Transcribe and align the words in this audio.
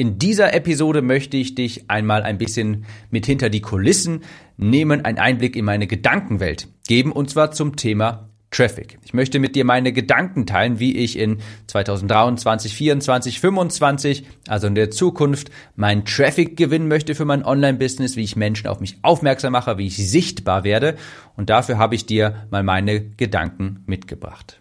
In 0.00 0.16
dieser 0.16 0.54
Episode 0.54 1.02
möchte 1.02 1.36
ich 1.36 1.56
dich 1.56 1.90
einmal 1.90 2.22
ein 2.22 2.38
bisschen 2.38 2.86
mit 3.10 3.26
hinter 3.26 3.50
die 3.50 3.60
Kulissen 3.60 4.22
nehmen, 4.56 5.04
einen 5.04 5.18
Einblick 5.18 5.56
in 5.56 5.64
meine 5.64 5.88
Gedankenwelt 5.88 6.68
geben 6.86 7.10
und 7.10 7.30
zwar 7.30 7.50
zum 7.50 7.74
Thema 7.74 8.28
Traffic. 8.52 9.00
Ich 9.04 9.12
möchte 9.12 9.40
mit 9.40 9.56
dir 9.56 9.64
meine 9.64 9.92
Gedanken 9.92 10.46
teilen, 10.46 10.78
wie 10.78 10.96
ich 10.96 11.18
in 11.18 11.38
2023, 11.66 12.70
2024, 12.70 13.40
2025, 13.40 14.26
also 14.46 14.68
in 14.68 14.76
der 14.76 14.92
Zukunft, 14.92 15.50
meinen 15.74 16.04
Traffic 16.04 16.56
gewinnen 16.56 16.86
möchte 16.86 17.16
für 17.16 17.24
mein 17.24 17.44
Online-Business, 17.44 18.14
wie 18.14 18.22
ich 18.22 18.36
Menschen 18.36 18.68
auf 18.68 18.78
mich 18.78 18.98
aufmerksam 19.02 19.50
mache, 19.50 19.78
wie 19.78 19.88
ich 19.88 19.96
sichtbar 19.96 20.62
werde. 20.62 20.94
Und 21.36 21.50
dafür 21.50 21.76
habe 21.76 21.96
ich 21.96 22.06
dir 22.06 22.46
mal 22.52 22.62
meine 22.62 23.00
Gedanken 23.00 23.82
mitgebracht. 23.86 24.60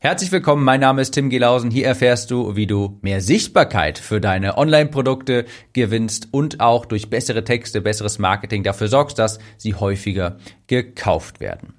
Herzlich 0.00 0.30
willkommen, 0.30 0.62
mein 0.62 0.78
Name 0.78 1.02
ist 1.02 1.10
Tim 1.10 1.28
Gelausen. 1.28 1.72
Hier 1.72 1.84
erfährst 1.84 2.30
du, 2.30 2.54
wie 2.54 2.68
du 2.68 3.00
mehr 3.02 3.20
Sichtbarkeit 3.20 3.98
für 3.98 4.20
deine 4.20 4.56
Online-Produkte 4.56 5.44
gewinnst 5.72 6.28
und 6.30 6.60
auch 6.60 6.86
durch 6.86 7.10
bessere 7.10 7.42
Texte, 7.42 7.80
besseres 7.80 8.20
Marketing 8.20 8.62
dafür 8.62 8.86
sorgst, 8.86 9.18
dass 9.18 9.40
sie 9.56 9.74
häufiger 9.74 10.38
gekauft 10.68 11.40
werden. 11.40 11.74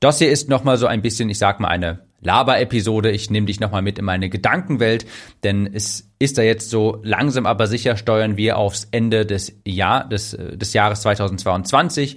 Das 0.00 0.16
hier 0.16 0.30
ist 0.30 0.48
nochmal 0.48 0.78
so 0.78 0.86
ein 0.86 1.02
bisschen, 1.02 1.28
ich 1.28 1.36
sag 1.36 1.60
mal, 1.60 1.68
eine 1.68 2.06
Laber-Episode. 2.22 3.10
Ich 3.10 3.28
nehme 3.28 3.44
dich 3.46 3.60
nochmal 3.60 3.82
mit 3.82 3.98
in 3.98 4.06
meine 4.06 4.30
Gedankenwelt, 4.30 5.04
denn 5.44 5.68
es 5.70 6.10
ist 6.18 6.38
da 6.38 6.42
jetzt 6.42 6.70
so 6.70 7.00
langsam 7.02 7.44
aber 7.44 7.66
sicher 7.66 7.98
steuern 7.98 8.38
wir 8.38 8.56
aufs 8.56 8.88
Ende 8.92 9.26
des 9.26 9.60
Jahr, 9.66 10.08
des, 10.08 10.30
des 10.30 10.72
Jahres 10.72 11.02
2022 11.02 12.16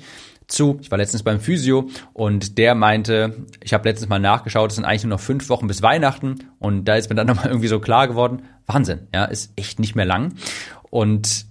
zu. 0.51 0.77
Ich 0.81 0.91
war 0.91 0.97
letztens 0.97 1.23
beim 1.23 1.39
Physio 1.39 1.89
und 2.13 2.57
der 2.57 2.75
meinte, 2.75 3.45
ich 3.63 3.73
habe 3.73 3.87
letztens 3.87 4.09
mal 4.09 4.19
nachgeschaut, 4.19 4.71
es 4.71 4.75
sind 4.75 4.85
eigentlich 4.85 5.03
nur 5.03 5.11
noch 5.11 5.19
fünf 5.19 5.49
Wochen 5.49 5.67
bis 5.67 5.81
Weihnachten 5.81 6.49
und 6.59 6.85
da 6.85 6.95
ist 6.95 7.09
mir 7.09 7.15
dann 7.15 7.27
nochmal 7.27 7.47
irgendwie 7.47 7.67
so 7.67 7.79
klar 7.79 8.07
geworden, 8.07 8.43
Wahnsinn, 8.65 9.07
ja, 9.13 9.25
ist 9.25 9.53
echt 9.55 9.79
nicht 9.79 9.95
mehr 9.95 10.05
lang. 10.05 10.33
Und 10.89 11.45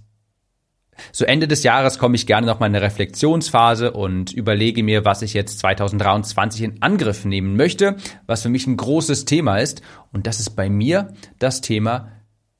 so 1.11 1.25
Ende 1.25 1.47
des 1.47 1.63
Jahres 1.63 1.97
komme 1.97 2.15
ich 2.15 2.27
gerne 2.27 2.45
noch 2.45 2.59
mal 2.59 2.67
in 2.67 2.75
eine 2.75 2.85
Reflexionsphase 2.85 3.91
und 3.91 4.33
überlege 4.33 4.83
mir, 4.83 5.05
was 5.05 5.21
ich 5.21 5.33
jetzt 5.33 5.59
2023 5.59 6.61
in 6.61 6.81
Angriff 6.81 7.25
nehmen 7.25 7.55
möchte, 7.55 7.95
was 8.27 8.41
für 8.41 8.49
mich 8.49 8.67
ein 8.67 8.77
großes 8.77 9.25
Thema 9.25 9.57
ist. 9.57 9.81
Und 10.11 10.27
das 10.27 10.39
ist 10.39 10.51
bei 10.51 10.69
mir 10.69 11.13
das 11.39 11.61
Thema 11.61 12.11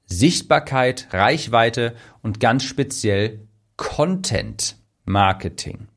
Sichtbarkeit, 0.05 1.07
Reichweite 1.11 1.95
und 2.21 2.39
ganz 2.39 2.63
speziell 2.63 3.47
Content 3.77 4.77
Marketing. 5.05 5.87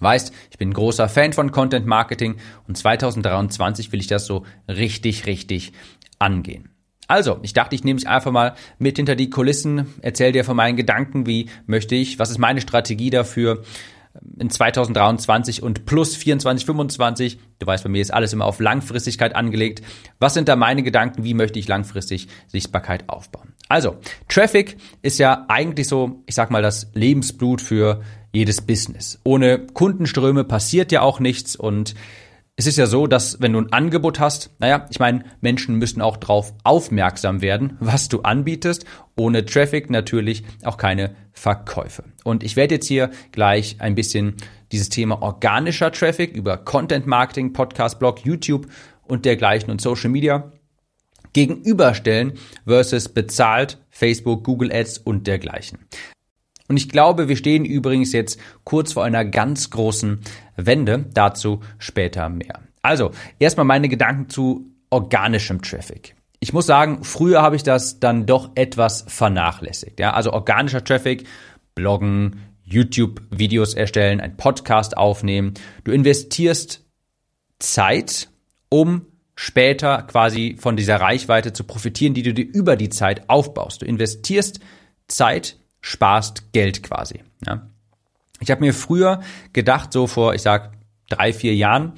Weißt, 0.00 0.32
ich 0.50 0.58
bin 0.58 0.70
ein 0.70 0.74
großer 0.74 1.08
Fan 1.08 1.32
von 1.32 1.50
Content 1.52 1.86
Marketing 1.86 2.36
und 2.66 2.76
2023 2.76 3.92
will 3.92 4.00
ich 4.00 4.06
das 4.06 4.26
so 4.26 4.44
richtig, 4.68 5.26
richtig 5.26 5.72
angehen. 6.18 6.70
Also, 7.08 7.38
ich 7.42 7.54
dachte, 7.54 7.74
ich 7.74 7.84
nehme 7.84 7.94
mich 7.94 8.06
einfach 8.06 8.32
mal 8.32 8.54
mit 8.78 8.98
hinter 8.98 9.16
die 9.16 9.30
Kulissen, 9.30 9.94
erzähle 10.02 10.32
dir 10.32 10.44
von 10.44 10.56
meinen 10.56 10.76
Gedanken, 10.76 11.26
wie 11.26 11.48
möchte 11.66 11.94
ich, 11.94 12.18
was 12.18 12.30
ist 12.30 12.38
meine 12.38 12.60
Strategie 12.60 13.08
dafür 13.08 13.62
in 14.38 14.50
2023 14.50 15.62
und 15.62 15.86
plus 15.86 16.16
24, 16.16 16.66
25. 16.66 17.38
Du 17.58 17.66
weißt, 17.66 17.84
bei 17.84 17.90
mir 17.90 18.02
ist 18.02 18.12
alles 18.12 18.32
immer 18.32 18.44
auf 18.44 18.60
Langfristigkeit 18.60 19.34
angelegt. 19.34 19.82
Was 20.18 20.34
sind 20.34 20.48
da 20.48 20.56
meine 20.56 20.82
Gedanken? 20.82 21.24
Wie 21.24 21.34
möchte 21.34 21.58
ich 21.58 21.68
langfristig 21.68 22.28
Sichtbarkeit 22.46 23.08
aufbauen? 23.08 23.54
Also, 23.68 23.96
Traffic 24.28 24.76
ist 25.02 25.18
ja 25.18 25.46
eigentlich 25.48 25.88
so, 25.88 26.22
ich 26.26 26.34
sag 26.34 26.50
mal, 26.50 26.62
das 26.62 26.90
Lebensblut 26.94 27.60
für 27.60 28.02
jedes 28.38 28.62
Business. 28.62 29.18
Ohne 29.24 29.58
Kundenströme 29.58 30.44
passiert 30.44 30.92
ja 30.92 31.02
auch 31.02 31.20
nichts 31.20 31.56
und 31.56 31.94
es 32.58 32.66
ist 32.66 32.76
ja 32.76 32.86
so, 32.86 33.06
dass 33.06 33.40
wenn 33.40 33.52
du 33.52 33.60
ein 33.60 33.72
Angebot 33.72 34.18
hast, 34.18 34.50
naja, 34.58 34.86
ich 34.90 34.98
meine, 34.98 35.22
Menschen 35.40 35.76
müssen 35.76 36.02
auch 36.02 36.16
darauf 36.16 36.52
aufmerksam 36.64 37.40
werden, 37.40 37.76
was 37.78 38.08
du 38.08 38.22
anbietest. 38.22 38.84
Ohne 39.16 39.44
Traffic 39.44 39.90
natürlich 39.90 40.42
auch 40.64 40.76
keine 40.76 41.14
Verkäufe. 41.32 42.02
Und 42.24 42.42
ich 42.42 42.56
werde 42.56 42.74
jetzt 42.74 42.88
hier 42.88 43.10
gleich 43.30 43.76
ein 43.78 43.94
bisschen 43.94 44.34
dieses 44.72 44.88
Thema 44.88 45.22
organischer 45.22 45.92
Traffic 45.92 46.34
über 46.34 46.56
Content 46.56 47.06
Marketing, 47.06 47.52
Podcast, 47.52 48.00
Blog, 48.00 48.24
YouTube 48.24 48.66
und 49.06 49.24
dergleichen 49.24 49.70
und 49.70 49.80
Social 49.80 50.10
Media 50.10 50.50
gegenüberstellen 51.32 52.32
versus 52.66 53.08
bezahlt 53.08 53.78
Facebook, 53.88 54.42
Google 54.42 54.72
Ads 54.72 54.98
und 54.98 55.28
dergleichen. 55.28 55.78
Und 56.68 56.76
ich 56.76 56.88
glaube, 56.88 57.28
wir 57.28 57.36
stehen 57.36 57.64
übrigens 57.64 58.12
jetzt 58.12 58.38
kurz 58.64 58.92
vor 58.92 59.04
einer 59.04 59.24
ganz 59.24 59.70
großen 59.70 60.20
Wende. 60.56 61.06
Dazu 61.14 61.60
später 61.78 62.28
mehr. 62.28 62.60
Also, 62.82 63.10
erstmal 63.38 63.66
meine 63.66 63.88
Gedanken 63.88 64.28
zu 64.28 64.70
organischem 64.90 65.62
Traffic. 65.62 66.14
Ich 66.40 66.52
muss 66.52 66.66
sagen, 66.66 67.02
früher 67.02 67.42
habe 67.42 67.56
ich 67.56 67.62
das 67.62 67.98
dann 67.98 68.26
doch 68.26 68.50
etwas 68.54 69.04
vernachlässigt. 69.08 69.98
Ja, 69.98 70.12
also 70.12 70.32
organischer 70.32 70.84
Traffic, 70.84 71.26
Bloggen, 71.74 72.40
YouTube-Videos 72.64 73.74
erstellen, 73.74 74.20
ein 74.20 74.36
Podcast 74.36 74.96
aufnehmen. 74.96 75.54
Du 75.84 75.90
investierst 75.90 76.84
Zeit, 77.58 78.28
um 78.68 79.06
später 79.34 80.02
quasi 80.02 80.56
von 80.58 80.76
dieser 80.76 81.00
Reichweite 81.00 81.52
zu 81.52 81.64
profitieren, 81.64 82.14
die 82.14 82.22
du 82.22 82.34
dir 82.34 82.46
über 82.46 82.76
die 82.76 82.88
Zeit 82.88 83.28
aufbaust. 83.28 83.82
Du 83.82 83.86
investierst 83.86 84.60
Zeit, 85.08 85.56
sparst 85.80 86.52
Geld 86.52 86.82
quasi. 86.82 87.20
Ja. 87.46 87.68
Ich 88.40 88.50
habe 88.50 88.60
mir 88.60 88.74
früher 88.74 89.20
gedacht, 89.52 89.92
so 89.92 90.06
vor, 90.06 90.34
ich 90.34 90.42
sag, 90.42 90.72
drei, 91.08 91.32
vier 91.32 91.54
Jahren, 91.54 91.92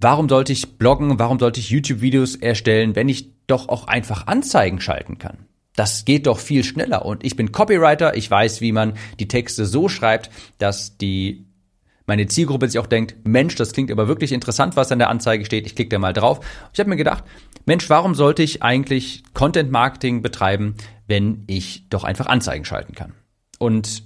warum 0.00 0.28
sollte 0.28 0.52
ich 0.52 0.78
bloggen, 0.78 1.18
warum 1.18 1.38
sollte 1.38 1.60
ich 1.60 1.70
YouTube-Videos 1.70 2.36
erstellen, 2.36 2.96
wenn 2.96 3.08
ich 3.08 3.30
doch 3.46 3.68
auch 3.68 3.86
einfach 3.86 4.26
Anzeigen 4.26 4.80
schalten 4.80 5.18
kann? 5.18 5.46
Das 5.76 6.04
geht 6.04 6.26
doch 6.26 6.38
viel 6.38 6.64
schneller. 6.64 7.04
Und 7.06 7.24
ich 7.24 7.36
bin 7.36 7.52
Copywriter, 7.52 8.16
ich 8.16 8.30
weiß, 8.30 8.60
wie 8.60 8.72
man 8.72 8.94
die 9.18 9.28
Texte 9.28 9.66
so 9.66 9.88
schreibt, 9.88 10.30
dass 10.58 10.98
die 10.98 11.46
meine 12.10 12.26
Zielgruppe 12.26 12.68
sich 12.68 12.80
auch 12.80 12.88
denkt, 12.88 13.14
Mensch, 13.22 13.54
das 13.54 13.72
klingt 13.72 13.92
aber 13.92 14.08
wirklich 14.08 14.32
interessant, 14.32 14.74
was 14.74 14.90
an 14.90 14.98
der 14.98 15.10
Anzeige 15.10 15.44
steht. 15.44 15.64
Ich 15.64 15.76
klicke 15.76 15.90
da 15.90 16.00
mal 16.00 16.12
drauf. 16.12 16.40
Ich 16.72 16.80
habe 16.80 16.90
mir 16.90 16.96
gedacht, 16.96 17.22
Mensch, 17.66 17.88
warum 17.88 18.16
sollte 18.16 18.42
ich 18.42 18.64
eigentlich 18.64 19.22
Content 19.32 19.70
Marketing 19.70 20.20
betreiben, 20.20 20.74
wenn 21.06 21.44
ich 21.46 21.88
doch 21.88 22.02
einfach 22.02 22.26
Anzeigen 22.26 22.64
schalten 22.64 22.96
kann? 22.96 23.12
Und 23.60 24.02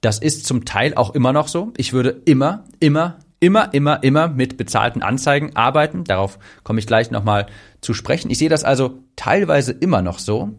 das 0.00 0.18
ist 0.18 0.46
zum 0.46 0.64
Teil 0.64 0.94
auch 0.94 1.14
immer 1.14 1.34
noch 1.34 1.46
so. 1.46 1.74
Ich 1.76 1.92
würde 1.92 2.22
immer, 2.24 2.64
immer, 2.80 3.18
immer, 3.38 3.74
immer, 3.74 4.02
immer 4.02 4.28
mit 4.28 4.56
bezahlten 4.56 5.02
Anzeigen 5.02 5.54
arbeiten. 5.54 6.04
Darauf 6.04 6.38
komme 6.62 6.78
ich 6.78 6.86
gleich 6.86 7.10
nochmal 7.10 7.48
zu 7.82 7.92
sprechen. 7.92 8.30
Ich 8.30 8.38
sehe 8.38 8.48
das 8.48 8.64
also 8.64 9.02
teilweise 9.14 9.72
immer 9.72 10.00
noch 10.00 10.18
so. 10.18 10.54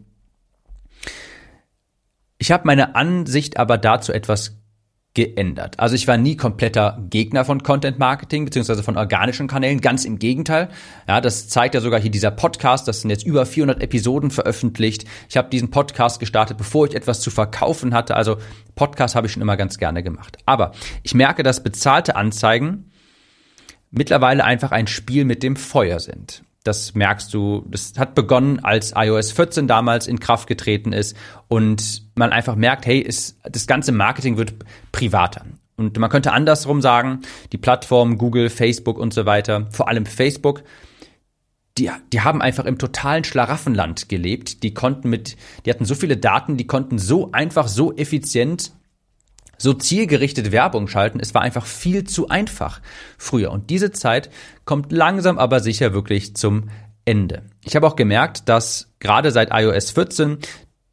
Ich 2.37 2.51
habe 2.51 2.67
meine 2.67 2.93
Ansicht 2.93 3.57
aber 3.57 3.79
dazu 3.79 4.13
etwas 4.13 4.62
geändert. 5.13 5.79
Also 5.79 5.95
ich 5.95 6.07
war 6.07 6.17
nie 6.17 6.35
kompletter 6.35 6.97
Gegner 7.09 7.45
von 7.45 7.61
Content 7.61 7.99
Marketing 7.99 8.45
beziehungsweise 8.45 8.81
von 8.81 8.97
organischen 8.97 9.47
Kanälen, 9.47 9.79
ganz 9.79 10.05
im 10.05 10.17
Gegenteil. 10.17 10.69
Ja, 11.07 11.21
das 11.21 11.49
zeigt 11.49 11.75
ja 11.75 11.81
sogar 11.81 11.99
hier 11.99 12.09
dieser 12.09 12.31
Podcast, 12.31 12.87
das 12.87 13.01
sind 13.01 13.11
jetzt 13.11 13.25
über 13.25 13.45
400 13.45 13.81
Episoden 13.81 14.31
veröffentlicht. 14.31 15.05
Ich 15.29 15.37
habe 15.37 15.49
diesen 15.49 15.69
Podcast 15.69 16.19
gestartet, 16.19 16.57
bevor 16.57 16.87
ich 16.87 16.95
etwas 16.95 17.21
zu 17.21 17.29
verkaufen 17.29 17.93
hatte. 17.93 18.15
Also 18.15 18.37
Podcast 18.75 19.15
habe 19.15 19.27
ich 19.27 19.33
schon 19.33 19.43
immer 19.43 19.57
ganz 19.57 19.77
gerne 19.77 20.01
gemacht. 20.01 20.37
Aber 20.45 20.71
ich 21.03 21.13
merke, 21.13 21.43
dass 21.43 21.61
bezahlte 21.61 22.15
Anzeigen 22.15 22.89
mittlerweile 23.91 24.43
einfach 24.43 24.71
ein 24.71 24.87
Spiel 24.87 25.25
mit 25.25 25.43
dem 25.43 25.55
Feuer 25.55 25.99
sind. 25.99 26.43
Das 26.63 26.95
merkst 26.95 27.33
du, 27.33 27.65
das 27.69 27.93
hat 27.97 28.15
begonnen, 28.15 28.59
als 28.63 28.93
iOS 28.95 29.31
14 29.33 29.67
damals 29.67 30.07
in 30.07 30.19
Kraft 30.19 30.47
getreten 30.47 30.93
ist 30.93 31.15
und 31.47 32.03
man 32.15 32.31
einfach 32.31 32.55
merkt, 32.55 32.85
hey, 32.85 32.99
ist, 32.99 33.37
das 33.43 33.67
ganze 33.67 33.91
Marketing 33.91 34.37
wird 34.37 34.53
privater. 34.91 35.45
Und 35.75 35.97
man 35.97 36.09
könnte 36.09 36.31
andersrum 36.31 36.81
sagen, 36.81 37.21
die 37.51 37.57
Plattformen 37.57 38.17
Google, 38.17 38.49
Facebook 38.49 38.97
und 38.97 39.13
so 39.13 39.25
weiter, 39.25 39.67
vor 39.71 39.87
allem 39.87 40.05
Facebook, 40.05 40.63
die, 41.77 41.89
die 42.11 42.21
haben 42.21 42.41
einfach 42.41 42.65
im 42.65 42.77
totalen 42.77 43.23
Schlaraffenland 43.23 44.07
gelebt. 44.07 44.63
Die 44.63 44.73
konnten 44.73 45.09
mit, 45.09 45.35
die 45.65 45.71
hatten 45.71 45.85
so 45.85 45.95
viele 45.95 46.17
Daten, 46.17 46.57
die 46.57 46.67
konnten 46.67 46.99
so 46.99 47.31
einfach, 47.31 47.67
so 47.67 47.93
effizient 47.95 48.71
so 49.57 49.73
zielgerichtet 49.73 50.51
Werbung 50.51 50.87
schalten. 50.87 51.19
Es 51.19 51.33
war 51.33 51.41
einfach 51.41 51.65
viel 51.65 52.03
zu 52.03 52.29
einfach 52.29 52.81
früher. 53.17 53.51
Und 53.51 53.69
diese 53.69 53.91
Zeit 53.91 54.29
kommt 54.65 54.91
langsam 54.91 55.37
aber 55.37 55.59
sicher 55.59 55.93
wirklich 55.93 56.35
zum 56.35 56.69
Ende. 57.05 57.43
Ich 57.63 57.75
habe 57.75 57.87
auch 57.87 57.95
gemerkt, 57.95 58.49
dass 58.49 58.93
gerade 58.99 59.31
seit 59.31 59.49
iOS 59.51 59.91
14 59.91 60.37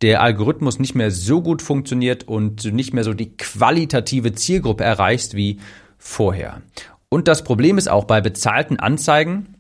der 0.03 0.23
Algorithmus 0.23 0.79
nicht 0.79 0.95
mehr 0.95 1.11
so 1.11 1.43
gut 1.43 1.63
funktioniert 1.63 2.27
und 2.27 2.65
nicht 2.73 2.95
mehr 2.95 3.05
so 3.05 3.13
die 3.13 3.37
qualitative 3.37 4.33
Zielgruppe 4.33 4.85
erreichst 4.85 5.35
wie 5.35 5.61
vorher. 5.99 6.63
Und 7.09 7.29
das 7.29 7.45
Problem 7.45 7.77
ist 7.77 7.89
auch 7.89 8.05
bei 8.05 8.21
bezahlten 8.21 8.79
Anzeigen, 8.79 9.57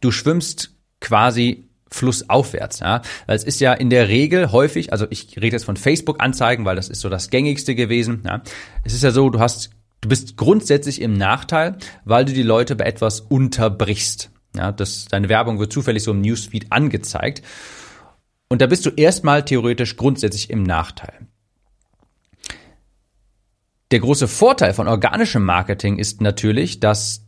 du 0.00 0.10
schwimmst 0.10 0.74
quasi 1.00 1.68
flussaufwärts. 1.94 2.80
Ja? 2.80 3.02
Weil 3.26 3.36
es 3.36 3.44
ist 3.44 3.60
ja 3.60 3.72
in 3.72 3.90
der 3.90 4.08
Regel 4.08 4.52
häufig, 4.52 4.92
also 4.92 5.06
ich 5.10 5.36
rede 5.36 5.56
jetzt 5.56 5.64
von 5.64 5.76
Facebook-Anzeigen, 5.76 6.64
weil 6.64 6.76
das 6.76 6.88
ist 6.88 7.00
so 7.00 7.08
das 7.08 7.30
gängigste 7.30 7.74
gewesen. 7.74 8.22
Ja? 8.26 8.42
Es 8.82 8.92
ist 8.92 9.02
ja 9.02 9.10
so, 9.10 9.30
du 9.30 9.40
hast, 9.40 9.70
du 10.00 10.08
bist 10.08 10.36
grundsätzlich 10.36 11.00
im 11.00 11.14
Nachteil, 11.14 11.76
weil 12.04 12.24
du 12.24 12.32
die 12.32 12.42
Leute 12.42 12.76
bei 12.76 12.84
etwas 12.84 13.20
unterbrichst. 13.20 14.30
Ja, 14.56 14.70
das, 14.70 15.06
deine 15.06 15.28
Werbung 15.28 15.58
wird 15.58 15.72
zufällig 15.72 16.04
so 16.04 16.12
im 16.12 16.20
Newsfeed 16.20 16.70
angezeigt. 16.70 17.42
Und 18.48 18.60
da 18.60 18.66
bist 18.66 18.86
du 18.86 18.90
erstmal 18.90 19.44
theoretisch 19.44 19.96
grundsätzlich 19.96 20.50
im 20.50 20.62
Nachteil. 20.62 21.26
Der 23.90 24.00
große 24.00 24.28
Vorteil 24.28 24.74
von 24.74 24.86
organischem 24.86 25.44
Marketing 25.44 25.98
ist 25.98 26.20
natürlich, 26.20 26.78
dass, 26.78 27.26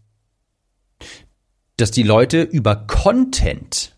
dass 1.77 1.91
die 1.91 2.05
Leute 2.05 2.43
über 2.43 2.77
Content 2.77 3.96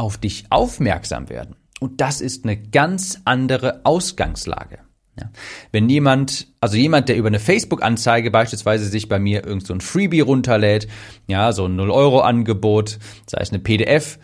auf 0.00 0.16
dich 0.16 0.46
aufmerksam 0.48 1.28
werden. 1.28 1.56
Und 1.78 2.00
das 2.00 2.20
ist 2.20 2.44
eine 2.44 2.56
ganz 2.56 3.20
andere 3.24 3.82
Ausgangslage. 3.84 4.78
Ja. 5.18 5.30
Wenn 5.72 5.90
jemand, 5.90 6.46
also 6.60 6.76
jemand, 6.76 7.08
der 7.08 7.16
über 7.16 7.28
eine 7.28 7.38
Facebook-Anzeige 7.38 8.30
beispielsweise 8.30 8.86
sich 8.86 9.08
bei 9.08 9.18
mir 9.18 9.44
irgend 9.44 9.66
so 9.66 9.74
ein 9.74 9.82
Freebie 9.82 10.20
runterlädt, 10.20 10.88
ja, 11.26 11.52
so 11.52 11.66
ein 11.66 11.78
0-Euro-Angebot, 11.78 12.98
sei 13.26 13.40
es 13.40 13.50
eine 13.50 13.58
PDF, 13.58 14.18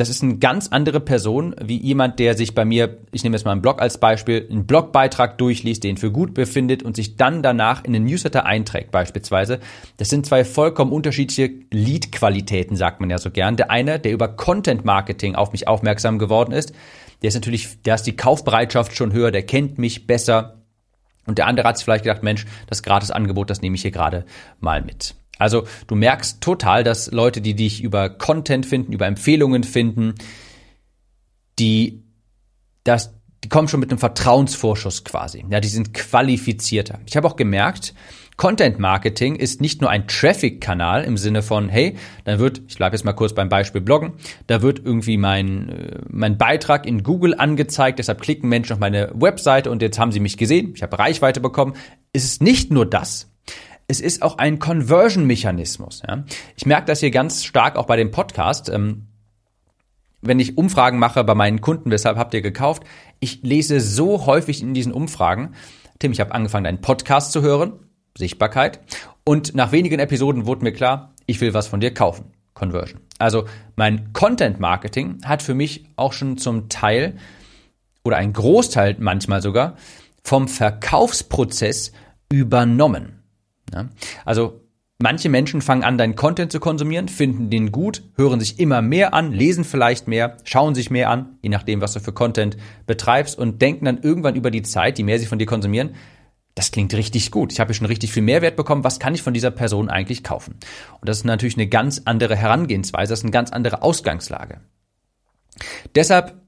das 0.00 0.08
ist 0.08 0.22
eine 0.22 0.38
ganz 0.38 0.68
andere 0.68 0.98
Person 0.98 1.54
wie 1.62 1.76
jemand, 1.76 2.18
der 2.18 2.34
sich 2.34 2.54
bei 2.54 2.64
mir, 2.64 2.96
ich 3.12 3.22
nehme 3.22 3.36
jetzt 3.36 3.44
mal 3.44 3.52
einen 3.52 3.60
Blog 3.60 3.82
als 3.82 3.98
Beispiel, 3.98 4.48
einen 4.50 4.64
Blogbeitrag 4.64 5.36
durchliest, 5.36 5.84
den 5.84 5.98
für 5.98 6.10
gut 6.10 6.32
befindet 6.32 6.82
und 6.82 6.96
sich 6.96 7.16
dann 7.16 7.42
danach 7.42 7.84
in 7.84 7.92
den 7.92 8.04
Newsletter 8.04 8.46
einträgt 8.46 8.92
beispielsweise. 8.92 9.60
Das 9.98 10.08
sind 10.08 10.24
zwei 10.24 10.46
vollkommen 10.46 10.90
unterschiedliche 10.90 11.50
Lead-Qualitäten, 11.70 12.76
sagt 12.76 13.00
man 13.00 13.10
ja 13.10 13.18
so 13.18 13.30
gern. 13.30 13.56
Der 13.56 13.70
eine, 13.70 14.00
der 14.00 14.12
über 14.12 14.28
Content 14.28 14.86
Marketing 14.86 15.34
auf 15.34 15.52
mich 15.52 15.68
aufmerksam 15.68 16.18
geworden 16.18 16.52
ist, 16.52 16.72
der 17.20 17.28
ist 17.28 17.34
natürlich, 17.34 17.82
der 17.82 17.96
ist 17.96 18.04
die 18.04 18.16
Kaufbereitschaft 18.16 18.96
schon 18.96 19.12
höher, 19.12 19.30
der 19.30 19.42
kennt 19.42 19.76
mich 19.76 20.06
besser. 20.06 20.62
Und 21.26 21.36
der 21.36 21.46
andere 21.46 21.68
hat 21.68 21.76
sich 21.76 21.84
vielleicht 21.84 22.04
gedacht, 22.04 22.22
Mensch, 22.22 22.46
das 22.68 22.82
Gratisangebot, 22.82 23.50
das 23.50 23.60
nehme 23.60 23.76
ich 23.76 23.82
hier 23.82 23.90
gerade 23.90 24.24
mal 24.60 24.80
mit. 24.80 25.14
Also 25.40 25.64
du 25.86 25.94
merkst 25.96 26.40
total, 26.40 26.84
dass 26.84 27.10
Leute, 27.10 27.40
die 27.40 27.54
dich 27.54 27.82
über 27.82 28.08
Content 28.10 28.66
finden, 28.66 28.92
über 28.92 29.06
Empfehlungen 29.06 29.64
finden, 29.64 30.14
die 31.58 32.04
das 32.84 33.14
die 33.42 33.48
kommen 33.48 33.68
schon 33.68 33.80
mit 33.80 33.90
einem 33.90 33.98
Vertrauensvorschuss 33.98 35.04
quasi. 35.04 35.44
Ja, 35.48 35.60
die 35.60 35.68
sind 35.68 35.94
qualifizierter. 35.94 37.00
Ich 37.06 37.16
habe 37.16 37.26
auch 37.26 37.36
gemerkt, 37.36 37.94
Content 38.36 38.78
Marketing 38.78 39.34
ist 39.34 39.60
nicht 39.60 39.80
nur 39.80 39.90
ein 39.90 40.06
Traffic-Kanal 40.06 41.04
im 41.04 41.16
Sinne 41.16 41.42
von, 41.42 41.68
hey, 41.68 41.96
dann 42.24 42.38
wird, 42.38 42.62
ich 42.68 42.76
bleibe 42.76 42.96
jetzt 42.96 43.04
mal 43.04 43.12
kurz 43.12 43.34
beim 43.34 43.48
Beispiel 43.48 43.80
Bloggen, 43.80 44.14
da 44.46 44.62
wird 44.62 44.78
irgendwie 44.84 45.16
mein, 45.16 45.68
äh, 45.68 45.98
mein 46.08 46.38
Beitrag 46.38 46.86
in 46.86 47.02
Google 47.02 47.34
angezeigt, 47.34 47.98
deshalb 47.98 48.20
klicken 48.20 48.48
Menschen 48.48 48.74
auf 48.74 48.78
meine 48.78 49.10
Webseite 49.14 49.70
und 49.70 49.82
jetzt 49.82 49.98
haben 49.98 50.12
sie 50.12 50.20
mich 50.20 50.36
gesehen, 50.36 50.72
ich 50.74 50.82
habe 50.82 50.98
Reichweite 50.98 51.40
bekommen. 51.40 51.74
Es 52.12 52.24
ist 52.24 52.42
nicht 52.42 52.70
nur 52.70 52.86
das 52.86 53.29
es 53.90 54.00
ist 54.00 54.22
auch 54.22 54.38
ein 54.38 54.60
Conversion-Mechanismus. 54.60 56.02
Ja? 56.06 56.24
Ich 56.56 56.64
merke 56.64 56.86
das 56.86 57.00
hier 57.00 57.10
ganz 57.10 57.44
stark 57.44 57.76
auch 57.76 57.86
bei 57.86 57.96
dem 57.96 58.12
Podcast. 58.12 58.68
Ähm, 58.68 59.08
wenn 60.22 60.38
ich 60.38 60.56
Umfragen 60.56 60.98
mache 60.98 61.24
bei 61.24 61.34
meinen 61.34 61.60
Kunden, 61.60 61.90
weshalb 61.90 62.16
habt 62.16 62.32
ihr 62.34 62.40
gekauft? 62.40 62.84
Ich 63.18 63.42
lese 63.42 63.80
so 63.80 64.26
häufig 64.26 64.62
in 64.62 64.74
diesen 64.74 64.92
Umfragen, 64.92 65.54
Tim, 65.98 66.12
ich 66.12 66.20
habe 66.20 66.32
angefangen, 66.32 66.66
einen 66.66 66.80
Podcast 66.80 67.32
zu 67.32 67.42
hören, 67.42 67.72
Sichtbarkeit, 68.16 68.80
und 69.24 69.54
nach 69.56 69.72
wenigen 69.72 69.98
Episoden 69.98 70.46
wurde 70.46 70.62
mir 70.62 70.72
klar, 70.72 71.12
ich 71.26 71.40
will 71.40 71.52
was 71.52 71.66
von 71.66 71.80
dir 71.80 71.92
kaufen, 71.92 72.26
Conversion. 72.54 73.00
Also 73.18 73.46
mein 73.76 74.12
Content 74.12 74.60
Marketing 74.60 75.18
hat 75.24 75.42
für 75.42 75.54
mich 75.54 75.84
auch 75.96 76.12
schon 76.12 76.38
zum 76.38 76.68
Teil 76.68 77.16
oder 78.04 78.18
ein 78.18 78.32
Großteil 78.32 78.96
manchmal 79.00 79.42
sogar 79.42 79.76
vom 80.22 80.48
Verkaufsprozess 80.48 81.92
übernommen. 82.30 83.19
Ja? 83.74 83.88
Also 84.24 84.60
manche 85.00 85.28
Menschen 85.28 85.62
fangen 85.62 85.84
an, 85.84 85.98
deinen 85.98 86.14
Content 86.14 86.52
zu 86.52 86.60
konsumieren, 86.60 87.08
finden 87.08 87.50
den 87.50 87.72
gut, 87.72 88.02
hören 88.16 88.40
sich 88.40 88.58
immer 88.58 88.82
mehr 88.82 89.14
an, 89.14 89.32
lesen 89.32 89.64
vielleicht 89.64 90.08
mehr, 90.08 90.36
schauen 90.44 90.74
sich 90.74 90.90
mehr 90.90 91.10
an, 91.10 91.38
je 91.42 91.48
nachdem, 91.48 91.80
was 91.80 91.94
du 91.94 92.00
für 92.00 92.12
Content 92.12 92.56
betreibst 92.86 93.38
und 93.38 93.62
denken 93.62 93.86
dann 93.86 94.02
irgendwann 94.02 94.36
über 94.36 94.50
die 94.50 94.62
Zeit, 94.62 94.98
je 94.98 95.04
mehr 95.04 95.18
sie 95.18 95.26
von 95.26 95.38
dir 95.38 95.46
konsumieren, 95.46 95.94
das 96.54 96.72
klingt 96.72 96.92
richtig 96.94 97.30
gut. 97.30 97.52
Ich 97.52 97.60
habe 97.60 97.72
schon 97.74 97.86
richtig 97.86 98.12
viel 98.12 98.22
Mehrwert 98.22 98.56
bekommen. 98.56 98.84
Was 98.84 98.98
kann 98.98 99.14
ich 99.14 99.22
von 99.22 99.32
dieser 99.32 99.50
Person 99.50 99.88
eigentlich 99.88 100.24
kaufen? 100.24 100.56
Und 101.00 101.08
das 101.08 101.18
ist 101.18 101.24
natürlich 101.24 101.56
eine 101.56 101.68
ganz 101.68 102.02
andere 102.04 102.36
Herangehensweise, 102.36 103.12
das 103.12 103.20
ist 103.20 103.24
eine 103.24 103.32
ganz 103.32 103.50
andere 103.50 103.82
Ausgangslage. 103.82 104.60
Deshalb 105.94 106.40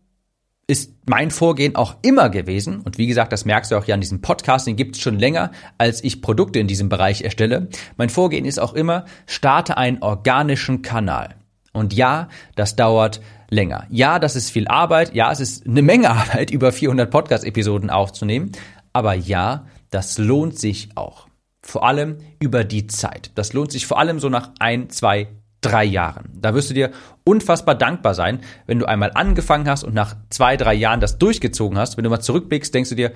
ist 0.67 0.95
mein 1.07 1.31
Vorgehen 1.31 1.77
auch 1.77 1.97
immer 2.03 2.31
gewesen, 2.31 2.81
und 2.81 2.99
wie 2.99 3.07
gesagt, 3.07 3.33
das 3.33 3.45
merkst 3.45 3.71
du 3.71 3.77
auch 3.77 3.85
ja 3.85 3.95
an 3.95 4.01
diesem 4.01 4.21
Podcast, 4.21 4.67
den 4.67 4.77
gibt 4.77 4.97
es 4.97 5.03
schon 5.03 5.19
länger, 5.19 5.51
als 5.77 6.03
ich 6.05 6.23
Produkte 6.23 6.59
in 6.59 6.69
diesem 6.69 6.89
Bereich 6.89 7.23
erstelle. 7.23 7.69
Mein 7.97 8.09
Vorgehen 8.09 8.45
ist 8.45 8.59
auch 8.59 8.75
immer, 8.75 9.05
starte 9.27 9.77
einen 9.77 10.03
organischen 10.03 10.83
Kanal. 10.83 11.35
Und 11.73 11.95
ja, 11.95 12.29
das 12.55 12.77
dauert 12.77 13.21
länger. 13.51 13.87
Ja, 13.91 14.19
das 14.19 14.37
ist 14.37 14.51
viel 14.51 14.69
Arbeit. 14.69 15.15
Ja, 15.15 15.33
es 15.33 15.41
ist 15.41 15.67
eine 15.67 15.83
Menge 15.83 16.11
Arbeit, 16.11 16.51
über 16.51 16.73
400 16.73 17.11
Podcast-Episoden 17.11 17.91
aufzunehmen. 17.91 18.53
Aber 18.93 19.15
ja, 19.15 19.67
das 19.91 20.19
lohnt 20.19 20.59
sich 20.59 20.91
auch. 20.97 21.29
Vor 21.65 21.87
allem 21.87 22.19
über 22.41 22.65
die 22.65 22.89
Zeit. 22.89 23.31
Das 23.37 23.53
lohnt 23.53 23.73
sich 23.73 23.87
vor 23.87 23.99
allem 23.99 24.19
so 24.19 24.29
nach 24.29 24.51
ein, 24.59 24.91
zwei, 24.91 25.29
drei 25.63 25.85
Jahren. 25.85 26.29
Da 26.35 26.55
wirst 26.55 26.69
du 26.69 26.75
dir 26.75 26.91
unfassbar 27.25 27.75
dankbar 27.75 28.15
sein, 28.15 28.41
wenn 28.67 28.79
du 28.79 28.87
einmal 28.87 29.13
angefangen 29.15 29.69
hast 29.69 29.85
und 29.85 29.95
nach 29.95 30.17
zwei, 30.29 30.57
drei 30.59 30.75
Jahren 30.75 31.01
das 31.01 31.19
durchgezogen 31.19 31.79
hast. 31.79 31.97
Wenn 31.97 32.05
du 32.05 32.11
mal 32.11 32.21
zurückblickst, 32.21 32.75
denkst 32.75 32.91
du 32.91 32.97
dir, 32.97 33.13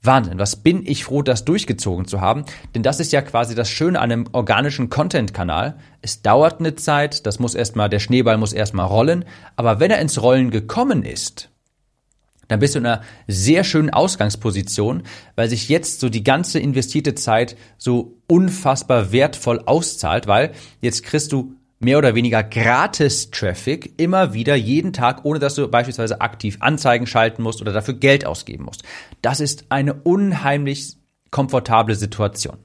Wahnsinn, 0.00 0.38
was 0.38 0.56
bin 0.56 0.86
ich 0.86 1.04
froh, 1.04 1.22
das 1.22 1.44
durchgezogen 1.44 2.06
zu 2.06 2.20
haben. 2.20 2.44
Denn 2.74 2.84
das 2.84 3.00
ist 3.00 3.12
ja 3.12 3.20
quasi 3.20 3.54
das 3.54 3.68
Schöne 3.68 3.98
an 3.98 4.12
einem 4.12 4.28
organischen 4.32 4.90
Content-Kanal. 4.90 5.76
Es 6.02 6.22
dauert 6.22 6.60
eine 6.60 6.76
Zeit, 6.76 7.26
das 7.26 7.40
muss 7.40 7.56
erstmal, 7.56 7.88
der 7.88 7.98
Schneeball 7.98 8.38
muss 8.38 8.52
erstmal 8.52 8.86
rollen. 8.86 9.24
Aber 9.56 9.80
wenn 9.80 9.90
er 9.90 9.98
ins 9.98 10.22
Rollen 10.22 10.50
gekommen 10.50 11.02
ist, 11.02 11.50
dann 12.46 12.60
bist 12.60 12.74
du 12.74 12.78
in 12.78 12.86
einer 12.86 13.02
sehr 13.26 13.62
schönen 13.62 13.90
Ausgangsposition, 13.90 15.02
weil 15.36 15.48
sich 15.48 15.68
jetzt 15.68 16.00
so 16.00 16.08
die 16.08 16.24
ganze 16.24 16.58
investierte 16.58 17.14
Zeit 17.14 17.56
so 17.76 18.16
unfassbar 18.26 19.12
wertvoll 19.12 19.62
auszahlt, 19.66 20.26
weil 20.26 20.52
jetzt 20.80 21.02
kriegst 21.02 21.32
du 21.32 21.57
mehr 21.80 21.98
oder 21.98 22.14
weniger 22.14 22.42
gratis 22.42 23.30
Traffic 23.30 23.94
immer 24.00 24.34
wieder 24.34 24.54
jeden 24.56 24.92
Tag, 24.92 25.24
ohne 25.24 25.38
dass 25.38 25.54
du 25.54 25.68
beispielsweise 25.68 26.20
aktiv 26.20 26.56
Anzeigen 26.60 27.06
schalten 27.06 27.42
musst 27.42 27.60
oder 27.60 27.72
dafür 27.72 27.94
Geld 27.94 28.26
ausgeben 28.26 28.64
musst. 28.64 28.82
Das 29.22 29.40
ist 29.40 29.66
eine 29.68 29.94
unheimlich 29.94 30.96
komfortable 31.30 31.94
Situation. 31.94 32.56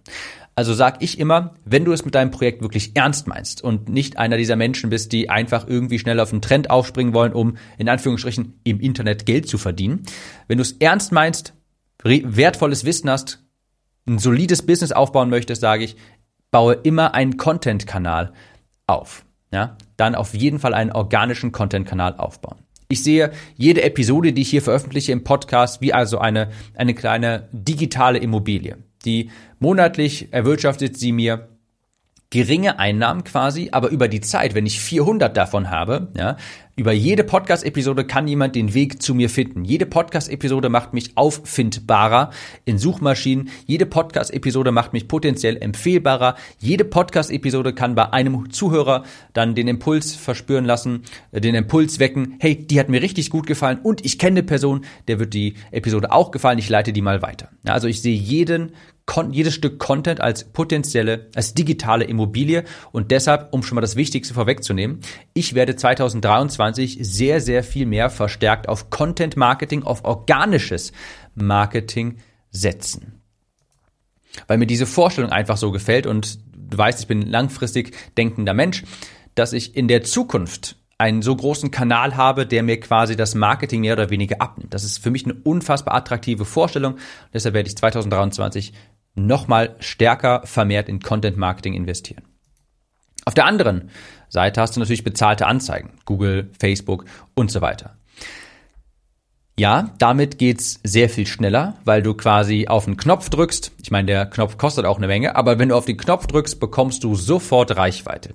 Also 0.55 0.73
sag 0.73 1.01
ich 1.01 1.19
immer, 1.19 1.55
wenn 1.65 1.83
du 1.83 1.93
es 1.93 2.05
mit 2.05 2.13
deinem 2.13 2.29
Projekt 2.29 2.61
wirklich 2.61 2.95
ernst 2.95 3.27
meinst 3.27 3.63
und 3.63 3.89
nicht 3.89 4.17
einer 4.17 4.37
dieser 4.37 4.55
Menschen 4.55 4.91
bist, 4.91 5.11
die 5.11 5.29
einfach 5.29 5.67
irgendwie 5.67 5.97
schnell 5.97 6.19
auf 6.19 6.31
einen 6.31 6.43
Trend 6.43 6.69
aufspringen 6.69 7.13
wollen, 7.13 7.33
um 7.33 7.57
in 7.79 7.89
Anführungsstrichen 7.89 8.59
im 8.63 8.79
Internet 8.79 9.25
Geld 9.25 9.47
zu 9.47 9.57
verdienen. 9.57 10.03
Wenn 10.47 10.59
du 10.59 10.61
es 10.61 10.73
ernst 10.73 11.11
meinst, 11.11 11.53
wertvolles 12.03 12.85
Wissen 12.85 13.09
hast, 13.09 13.43
ein 14.07 14.19
solides 14.19 14.63
Business 14.63 14.91
aufbauen 14.91 15.29
möchtest, 15.29 15.61
sage 15.61 15.85
ich, 15.85 15.95
baue 16.51 16.73
immer 16.75 17.15
einen 17.15 17.37
Content-Kanal 17.37 18.33
auf. 18.93 19.25
Ja, 19.51 19.77
dann 19.97 20.15
auf 20.15 20.33
jeden 20.33 20.59
Fall 20.59 20.73
einen 20.73 20.91
organischen 20.91 21.51
Content-Kanal 21.51 22.15
aufbauen. 22.17 22.57
Ich 22.89 23.03
sehe 23.03 23.31
jede 23.55 23.83
Episode, 23.83 24.33
die 24.33 24.41
ich 24.41 24.49
hier 24.49 24.61
veröffentliche 24.61 25.11
im 25.11 25.23
Podcast, 25.23 25.81
wie 25.81 25.93
also 25.93 26.19
eine, 26.19 26.49
eine 26.75 26.93
kleine 26.93 27.49
digitale 27.51 28.19
Immobilie. 28.19 28.77
Die 29.05 29.29
monatlich 29.59 30.31
erwirtschaftet 30.31 30.97
sie 30.97 31.11
mir 31.11 31.49
geringe 32.33 32.79
Einnahmen 32.79 33.23
quasi, 33.23 33.69
aber 33.71 33.89
über 33.89 34.07
die 34.07 34.21
Zeit, 34.21 34.55
wenn 34.55 34.65
ich 34.65 34.79
400 34.79 35.37
davon 35.37 35.69
habe, 35.69 36.11
ja, 36.17 36.37
über 36.75 36.91
jede 36.91 37.23
Podcast-Episode 37.23 38.05
kann 38.05 38.27
jemand 38.27 38.55
den 38.55 38.73
Weg 38.73 38.99
zu 38.99 39.13
mir 39.13 39.29
finden. 39.29 39.63
Jede 39.63 39.85
Podcast-Episode 39.85 40.69
macht 40.69 40.93
mich 40.93 41.15
auffindbarer 41.15 42.31
in 42.65 42.79
Suchmaschinen. 42.79 43.49
Jede 43.67 43.85
Podcast-Episode 43.85 44.71
macht 44.71 44.91
mich 44.91 45.07
potenziell 45.07 45.57
empfehlbarer. 45.61 46.35
Jede 46.59 46.83
Podcast-Episode 46.83 47.73
kann 47.73 47.93
bei 47.93 48.11
einem 48.11 48.51
Zuhörer 48.51 49.03
dann 49.33 49.53
den 49.53 49.67
Impuls 49.67 50.15
verspüren 50.15 50.65
lassen, 50.65 51.03
äh, 51.31 51.41
den 51.41 51.53
Impuls 51.53 51.99
wecken. 51.99 52.37
Hey, 52.39 52.55
die 52.55 52.79
hat 52.79 52.89
mir 52.89 53.03
richtig 53.03 53.29
gut 53.29 53.45
gefallen 53.45 53.79
und 53.83 54.03
ich 54.03 54.17
kenne 54.17 54.39
eine 54.39 54.43
Person, 54.43 54.83
der 55.07 55.19
wird 55.19 55.35
die 55.35 55.53
Episode 55.69 56.11
auch 56.11 56.31
gefallen. 56.31 56.57
Ich 56.57 56.69
leite 56.69 56.91
die 56.91 57.03
mal 57.03 57.21
weiter. 57.21 57.49
Also 57.65 57.87
ich 57.87 58.01
sehe 58.01 58.15
jeden 58.17 58.71
jedes 59.31 59.53
Stück 59.53 59.79
Content 59.79 60.21
als 60.21 60.45
potenzielle, 60.45 61.27
als 61.35 61.53
digitale 61.53 62.05
Immobilie 62.05 62.63
und 62.91 63.11
deshalb, 63.11 63.53
um 63.53 63.61
schon 63.61 63.75
mal 63.75 63.81
das 63.81 63.95
Wichtigste 63.95 64.33
vorwegzunehmen, 64.33 65.01
ich 65.33 65.53
werde 65.53 65.75
2023 66.71 66.97
sehr, 67.01 67.41
sehr 67.41 67.63
viel 67.63 67.85
mehr 67.85 68.09
verstärkt 68.09 68.69
auf 68.69 68.89
Content 68.89 69.35
Marketing, 69.35 69.83
auf 69.83 70.05
organisches 70.05 70.91
Marketing 71.35 72.17
setzen. 72.51 73.21
Weil 74.47 74.57
mir 74.57 74.67
diese 74.67 74.85
Vorstellung 74.85 75.31
einfach 75.31 75.57
so 75.57 75.71
gefällt 75.71 76.07
und 76.07 76.39
du 76.55 76.77
weißt, 76.77 76.99
ich 77.01 77.07
bin 77.07 77.21
langfristig 77.23 77.95
denkender 78.17 78.53
Mensch, 78.53 78.83
dass 79.35 79.53
ich 79.53 79.75
in 79.75 79.87
der 79.87 80.03
Zukunft 80.03 80.77
einen 80.97 81.21
so 81.21 81.35
großen 81.35 81.71
Kanal 81.71 82.15
habe, 82.15 82.45
der 82.45 82.63
mir 82.63 82.79
quasi 82.79 83.15
das 83.15 83.35
Marketing 83.35 83.81
mehr 83.81 83.93
oder 83.93 84.09
weniger 84.09 84.39
abnimmt. 84.39 84.73
Das 84.73 84.83
ist 84.83 84.99
für 84.99 85.11
mich 85.11 85.25
eine 85.25 85.33
unfassbar 85.33 85.95
attraktive 85.95 86.45
Vorstellung. 86.45 86.97
Deshalb 87.33 87.55
werde 87.55 87.67
ich 87.67 87.75
2023 87.75 88.73
nochmal 89.15 89.75
stärker 89.79 90.41
vermehrt 90.45 90.89
in 90.89 90.99
Content 90.99 91.37
Marketing 91.37 91.73
investieren. 91.73 92.23
Auf 93.25 93.33
der 93.33 93.45
anderen 93.45 93.89
Seite 94.33 94.61
hast 94.61 94.75
du 94.75 94.79
natürlich 94.79 95.03
bezahlte 95.03 95.45
Anzeigen. 95.45 95.91
Google, 96.05 96.49
Facebook 96.59 97.05
und 97.35 97.51
so 97.51 97.61
weiter. 97.61 97.95
Ja, 99.59 99.93
damit 99.99 100.39
geht's 100.39 100.79
sehr 100.83 101.07
viel 101.07 101.27
schneller, 101.27 101.75
weil 101.85 102.01
du 102.01 102.15
quasi 102.15 102.67
auf 102.67 102.85
den 102.85 102.97
Knopf 102.97 103.29
drückst. 103.29 103.71
Ich 103.83 103.91
meine, 103.91 104.07
der 104.07 104.25
Knopf 104.25 104.57
kostet 104.57 104.85
auch 104.85 104.97
eine 104.97 105.05
Menge, 105.05 105.35
aber 105.35 105.59
wenn 105.59 105.69
du 105.69 105.75
auf 105.75 105.85
den 105.85 105.97
Knopf 105.97 106.25
drückst, 106.25 106.59
bekommst 106.59 107.03
du 107.03 107.13
sofort 107.13 107.77
Reichweite. 107.77 108.33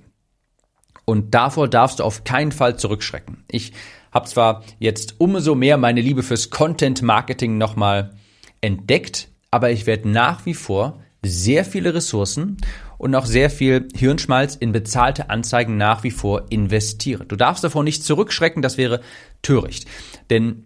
Und 1.03 1.35
davor 1.35 1.67
darfst 1.67 1.99
du 1.99 2.05
auf 2.05 2.23
keinen 2.23 2.53
Fall 2.53 2.79
zurückschrecken. 2.79 3.43
Ich 3.51 3.73
habe 4.13 4.29
zwar 4.29 4.63
jetzt 4.79 5.15
umso 5.17 5.53
mehr 5.53 5.75
meine 5.75 5.99
Liebe 5.99 6.23
fürs 6.23 6.49
Content 6.49 7.01
Marketing 7.01 7.57
nochmal 7.57 8.15
entdeckt, 8.61 9.27
aber 9.51 9.69
ich 9.71 9.85
werde 9.85 10.07
nach 10.07 10.45
wie 10.45 10.53
vor 10.53 11.01
sehr 11.23 11.65
viele 11.65 11.93
Ressourcen 11.93 12.57
und 12.97 13.13
auch 13.15 13.25
sehr 13.25 13.49
viel 13.49 13.87
Hirnschmalz 13.95 14.55
in 14.55 14.71
bezahlte 14.71 15.29
Anzeigen 15.29 15.77
nach 15.77 16.03
wie 16.03 16.11
vor 16.11 16.45
investieren. 16.49 17.27
Du 17.27 17.35
darfst 17.35 17.63
davor 17.63 17.83
nicht 17.83 18.03
zurückschrecken, 18.03 18.61
das 18.61 18.77
wäre 18.77 19.01
töricht. 19.41 19.87
Denn 20.29 20.65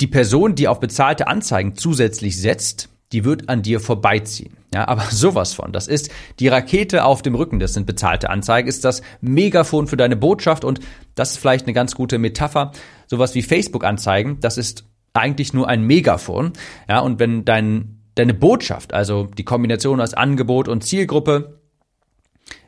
die 0.00 0.06
Person, 0.06 0.54
die 0.54 0.68
auf 0.68 0.80
bezahlte 0.80 1.26
Anzeigen 1.26 1.76
zusätzlich 1.76 2.36
setzt, 2.40 2.88
die 3.12 3.24
wird 3.24 3.48
an 3.48 3.62
dir 3.62 3.78
vorbeiziehen. 3.78 4.56
Ja, 4.74 4.88
aber 4.88 5.02
sowas 5.10 5.54
von. 5.54 5.72
Das 5.72 5.86
ist 5.86 6.10
die 6.40 6.48
Rakete 6.48 7.04
auf 7.04 7.22
dem 7.22 7.34
Rücken. 7.34 7.58
Das 7.60 7.74
sind 7.74 7.86
bezahlte 7.86 8.30
Anzeigen. 8.30 8.68
Ist 8.68 8.84
das 8.84 9.02
Megafon 9.20 9.86
für 9.86 9.96
deine 9.96 10.16
Botschaft 10.16 10.64
und 10.64 10.80
das 11.14 11.32
ist 11.32 11.38
vielleicht 11.38 11.66
eine 11.66 11.74
ganz 11.74 11.94
gute 11.94 12.18
Metapher. 12.18 12.72
Sowas 13.06 13.34
wie 13.34 13.42
Facebook-Anzeigen, 13.42 14.40
das 14.40 14.58
ist 14.58 14.84
eigentlich 15.12 15.52
nur 15.52 15.68
ein 15.68 15.82
Megafon. 15.82 16.52
Ja, 16.88 17.00
und 17.00 17.20
wenn 17.20 17.44
dein, 17.44 18.01
deine 18.14 18.34
Botschaft, 18.34 18.92
also 18.92 19.24
die 19.24 19.44
Kombination 19.44 20.00
aus 20.00 20.14
Angebot 20.14 20.68
und 20.68 20.84
Zielgruppe, 20.84 21.60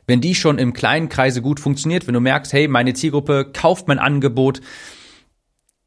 wenn 0.07 0.21
die 0.21 0.35
schon 0.35 0.57
im 0.59 0.73
kleinen 0.73 1.09
Kreise 1.09 1.41
gut 1.41 1.59
funktioniert, 1.59 2.07
wenn 2.07 2.13
du 2.13 2.19
merkst, 2.19 2.53
hey, 2.53 2.67
meine 2.67 2.93
Zielgruppe 2.93 3.51
kauft 3.51 3.87
mein 3.87 3.99
Angebot, 3.99 4.61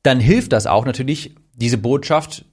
dann 0.03 0.21
hilft 0.21 0.53
das 0.53 0.67
auch 0.67 0.85
natürlich, 0.85 1.35
diese 1.55 1.79
Botschaft 1.79 2.45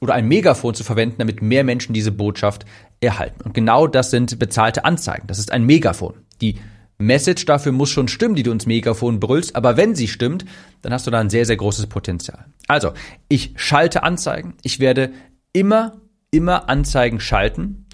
oder 0.00 0.14
ein 0.14 0.26
Megafon 0.26 0.74
zu 0.74 0.84
verwenden, 0.84 1.16
damit 1.18 1.42
mehr 1.42 1.64
Menschen 1.64 1.92
diese 1.94 2.12
Botschaft 2.12 2.66
erhalten. 3.00 3.42
Und 3.42 3.54
genau 3.54 3.86
das 3.86 4.10
sind 4.10 4.38
bezahlte 4.38 4.84
Anzeigen. 4.84 5.26
Das 5.26 5.38
ist 5.38 5.52
ein 5.52 5.64
Megafon. 5.64 6.14
Die 6.40 6.56
Message 6.98 7.44
dafür 7.44 7.72
muss 7.72 7.90
schon 7.90 8.08
stimmen, 8.08 8.34
die 8.34 8.42
du 8.42 8.52
ins 8.52 8.66
Megafon 8.66 9.20
brüllst, 9.20 9.54
aber 9.54 9.76
wenn 9.76 9.94
sie 9.94 10.08
stimmt, 10.08 10.44
dann 10.82 10.92
hast 10.92 11.06
du 11.06 11.10
da 11.10 11.20
ein 11.20 11.30
sehr, 11.30 11.44
sehr 11.44 11.56
großes 11.56 11.86
Potenzial. 11.88 12.46
Also, 12.68 12.92
ich 13.28 13.52
schalte 13.56 14.02
Anzeigen. 14.02 14.54
Ich 14.62 14.80
werde 14.80 15.12
immer, 15.52 16.00
immer 16.30 16.68
Anzeigen 16.68 17.20
schalten. 17.20 17.86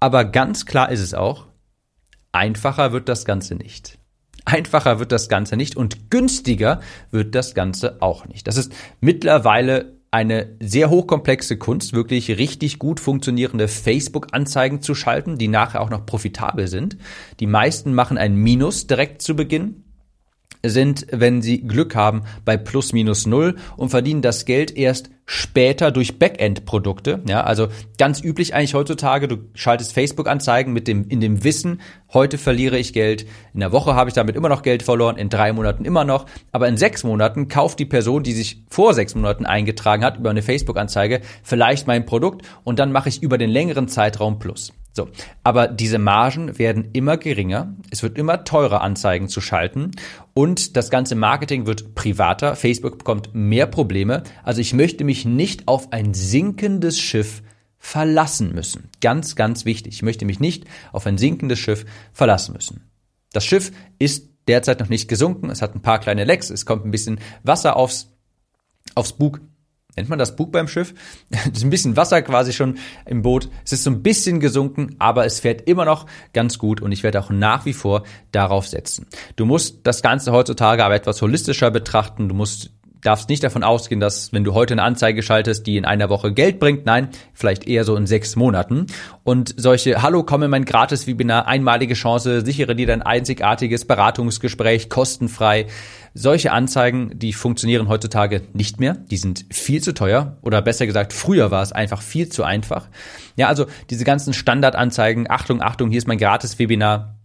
Aber 0.00 0.24
ganz 0.24 0.66
klar 0.66 0.90
ist 0.90 1.00
es 1.00 1.14
auch, 1.14 1.46
einfacher 2.32 2.92
wird 2.92 3.08
das 3.08 3.24
Ganze 3.24 3.54
nicht. 3.54 3.98
Einfacher 4.44 4.98
wird 4.98 5.12
das 5.12 5.28
Ganze 5.28 5.56
nicht 5.56 5.76
und 5.76 6.10
günstiger 6.10 6.80
wird 7.10 7.34
das 7.34 7.54
Ganze 7.54 8.00
auch 8.00 8.26
nicht. 8.26 8.46
Das 8.46 8.56
ist 8.56 8.72
mittlerweile 9.00 9.98
eine 10.10 10.56
sehr 10.60 10.88
hochkomplexe 10.88 11.58
Kunst, 11.58 11.92
wirklich 11.92 12.38
richtig 12.38 12.78
gut 12.78 12.98
funktionierende 12.98 13.68
Facebook-Anzeigen 13.68 14.80
zu 14.80 14.94
schalten, 14.94 15.36
die 15.36 15.48
nachher 15.48 15.82
auch 15.82 15.90
noch 15.90 16.06
profitabel 16.06 16.66
sind. 16.66 16.96
Die 17.40 17.46
meisten 17.46 17.94
machen 17.94 18.16
ein 18.16 18.34
Minus 18.34 18.86
direkt 18.86 19.20
zu 19.20 19.36
Beginn 19.36 19.84
sind, 20.64 21.06
wenn 21.10 21.42
sie 21.42 21.62
Glück 21.62 21.94
haben, 21.94 22.22
bei 22.44 22.56
plus 22.56 22.92
minus 22.92 23.26
null 23.26 23.56
und 23.76 23.90
verdienen 23.90 24.22
das 24.22 24.44
Geld 24.44 24.76
erst 24.76 25.10
später 25.30 25.90
durch 25.90 26.18
Backend-Produkte. 26.18 27.22
Ja, 27.28 27.44
also 27.44 27.68
ganz 27.98 28.24
üblich 28.24 28.54
eigentlich 28.54 28.72
heutzutage, 28.72 29.28
du 29.28 29.36
schaltest 29.52 29.92
Facebook-Anzeigen 29.92 30.72
mit 30.72 30.88
dem, 30.88 31.06
in 31.08 31.20
dem 31.20 31.44
Wissen, 31.44 31.82
heute 32.14 32.38
verliere 32.38 32.78
ich 32.78 32.94
Geld, 32.94 33.26
in 33.52 33.60
der 33.60 33.70
Woche 33.70 33.94
habe 33.94 34.08
ich 34.08 34.14
damit 34.14 34.36
immer 34.36 34.48
noch 34.48 34.62
Geld 34.62 34.82
verloren, 34.82 35.18
in 35.18 35.28
drei 35.28 35.52
Monaten 35.52 35.84
immer 35.84 36.04
noch, 36.04 36.24
aber 36.50 36.66
in 36.66 36.78
sechs 36.78 37.04
Monaten 37.04 37.48
kauft 37.48 37.78
die 37.78 37.84
Person, 37.84 38.22
die 38.22 38.32
sich 38.32 38.64
vor 38.70 38.94
sechs 38.94 39.14
Monaten 39.14 39.44
eingetragen 39.44 40.02
hat, 40.02 40.16
über 40.16 40.30
eine 40.30 40.42
Facebook-Anzeige, 40.42 41.20
vielleicht 41.42 41.86
mein 41.86 42.06
Produkt 42.06 42.46
und 42.64 42.78
dann 42.78 42.90
mache 42.90 43.10
ich 43.10 43.22
über 43.22 43.36
den 43.36 43.50
längeren 43.50 43.86
Zeitraum 43.86 44.38
plus. 44.38 44.72
So. 44.98 45.08
Aber 45.44 45.68
diese 45.68 46.00
Margen 46.00 46.58
werden 46.58 46.88
immer 46.92 47.18
geringer. 47.18 47.72
Es 47.92 48.02
wird 48.02 48.18
immer 48.18 48.42
teurer, 48.42 48.80
Anzeigen 48.80 49.28
zu 49.28 49.40
schalten. 49.40 49.92
Und 50.34 50.76
das 50.76 50.90
ganze 50.90 51.14
Marketing 51.14 51.66
wird 51.66 51.94
privater. 51.94 52.56
Facebook 52.56 52.98
bekommt 52.98 53.32
mehr 53.32 53.68
Probleme. 53.68 54.24
Also 54.42 54.60
ich 54.60 54.74
möchte 54.74 55.04
mich 55.04 55.24
nicht 55.24 55.68
auf 55.68 55.92
ein 55.92 56.14
sinkendes 56.14 56.98
Schiff 56.98 57.44
verlassen 57.78 58.52
müssen. 58.56 58.90
Ganz, 59.00 59.36
ganz 59.36 59.64
wichtig. 59.64 59.94
Ich 59.94 60.02
möchte 60.02 60.24
mich 60.24 60.40
nicht 60.40 60.64
auf 60.90 61.06
ein 61.06 61.16
sinkendes 61.16 61.60
Schiff 61.60 61.86
verlassen 62.12 62.54
müssen. 62.54 62.90
Das 63.32 63.46
Schiff 63.46 63.70
ist 64.00 64.30
derzeit 64.48 64.80
noch 64.80 64.88
nicht 64.88 65.06
gesunken. 65.06 65.48
Es 65.48 65.62
hat 65.62 65.76
ein 65.76 65.80
paar 65.80 66.00
kleine 66.00 66.24
Lecks. 66.24 66.50
Es 66.50 66.66
kommt 66.66 66.84
ein 66.84 66.90
bisschen 66.90 67.20
Wasser 67.44 67.76
aufs, 67.76 68.10
aufs 68.96 69.12
Bug 69.12 69.42
nennt 69.98 70.08
man 70.08 70.18
das 70.18 70.36
Bug 70.36 70.52
beim 70.52 70.68
Schiff? 70.68 70.94
Es 71.30 71.58
ist 71.58 71.64
ein 71.64 71.70
bisschen 71.70 71.96
Wasser 71.96 72.22
quasi 72.22 72.52
schon 72.52 72.78
im 73.04 73.22
Boot. 73.22 73.48
Es 73.64 73.72
ist 73.72 73.84
so 73.84 73.90
ein 73.90 74.02
bisschen 74.02 74.40
gesunken, 74.40 74.96
aber 74.98 75.26
es 75.26 75.40
fährt 75.40 75.68
immer 75.68 75.84
noch 75.84 76.06
ganz 76.32 76.58
gut 76.58 76.80
und 76.80 76.92
ich 76.92 77.02
werde 77.02 77.20
auch 77.20 77.30
nach 77.30 77.64
wie 77.66 77.72
vor 77.72 78.04
darauf 78.32 78.66
setzen. 78.66 79.06
Du 79.36 79.44
musst 79.44 79.80
das 79.84 80.02
Ganze 80.02 80.32
heutzutage 80.32 80.84
aber 80.84 80.94
etwas 80.94 81.20
holistischer 81.20 81.70
betrachten. 81.70 82.28
Du 82.28 82.34
musst 82.34 82.70
darfst 83.00 83.28
nicht 83.28 83.42
davon 83.42 83.62
ausgehen, 83.62 84.00
dass 84.00 84.32
wenn 84.32 84.44
du 84.44 84.54
heute 84.54 84.74
eine 84.74 84.82
Anzeige 84.82 85.22
schaltest, 85.22 85.66
die 85.66 85.76
in 85.76 85.84
einer 85.84 86.08
Woche 86.08 86.32
Geld 86.32 86.58
bringt, 86.58 86.86
nein, 86.86 87.08
vielleicht 87.32 87.66
eher 87.66 87.84
so 87.84 87.96
in 87.96 88.06
sechs 88.06 88.36
Monaten. 88.36 88.86
Und 89.24 89.54
solche 89.56 90.02
Hallo, 90.02 90.22
komm 90.22 90.42
in 90.42 90.50
mein 90.50 90.64
Gratis-Webinar, 90.64 91.46
einmalige 91.46 91.94
Chance, 91.94 92.44
sichere 92.44 92.74
dir 92.74 92.86
dein 92.86 93.02
einzigartiges 93.02 93.84
Beratungsgespräch 93.84 94.88
kostenfrei. 94.88 95.66
Solche 96.14 96.52
Anzeigen, 96.52 97.18
die 97.18 97.32
funktionieren 97.32 97.88
heutzutage 97.88 98.42
nicht 98.52 98.80
mehr. 98.80 98.94
Die 98.94 99.18
sind 99.18 99.44
viel 99.50 99.82
zu 99.82 99.94
teuer 99.94 100.36
oder 100.42 100.62
besser 100.62 100.86
gesagt, 100.86 101.12
früher 101.12 101.50
war 101.50 101.62
es 101.62 101.72
einfach 101.72 102.02
viel 102.02 102.28
zu 102.28 102.42
einfach. 102.42 102.88
Ja, 103.36 103.46
also 103.48 103.66
diese 103.90 104.04
ganzen 104.04 104.32
Standardanzeigen, 104.32 105.30
Achtung, 105.30 105.62
Achtung, 105.62 105.90
hier 105.90 105.98
ist 105.98 106.08
mein 106.08 106.18
Gratis-Webinar, 106.18 107.17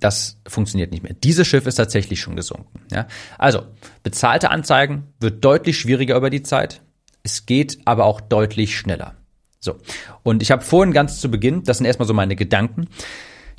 das 0.00 0.38
funktioniert 0.46 0.90
nicht 0.90 1.02
mehr. 1.02 1.14
Dieses 1.14 1.46
Schiff 1.46 1.66
ist 1.66 1.76
tatsächlich 1.76 2.20
schon 2.20 2.36
gesunken. 2.36 2.80
Ja? 2.90 3.06
Also, 3.38 3.62
bezahlte 4.02 4.50
Anzeigen 4.50 5.04
wird 5.20 5.44
deutlich 5.44 5.78
schwieriger 5.78 6.16
über 6.16 6.30
die 6.30 6.42
Zeit. 6.42 6.80
Es 7.22 7.46
geht 7.46 7.78
aber 7.84 8.06
auch 8.06 8.20
deutlich 8.20 8.76
schneller. 8.76 9.14
So. 9.60 9.76
Und 10.22 10.42
ich 10.42 10.50
habe 10.50 10.62
vorhin 10.62 10.92
ganz 10.92 11.20
zu 11.20 11.30
Beginn, 11.30 11.62
das 11.64 11.78
sind 11.78 11.86
erstmal 11.86 12.08
so 12.08 12.14
meine 12.14 12.34
Gedanken. 12.34 12.88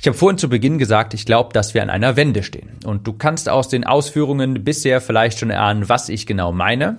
Ich 0.00 0.08
habe 0.08 0.18
vorhin 0.18 0.36
zu 0.36 0.48
Beginn 0.48 0.78
gesagt, 0.78 1.14
ich 1.14 1.26
glaube, 1.26 1.52
dass 1.52 1.74
wir 1.74 1.82
an 1.82 1.90
einer 1.90 2.16
Wende 2.16 2.42
stehen. 2.42 2.70
Und 2.84 3.06
du 3.06 3.12
kannst 3.12 3.48
aus 3.48 3.68
den 3.68 3.84
Ausführungen 3.84 4.64
bisher 4.64 5.00
vielleicht 5.00 5.38
schon 5.38 5.50
erahnen, 5.50 5.88
was 5.88 6.08
ich 6.08 6.26
genau 6.26 6.50
meine. 6.50 6.98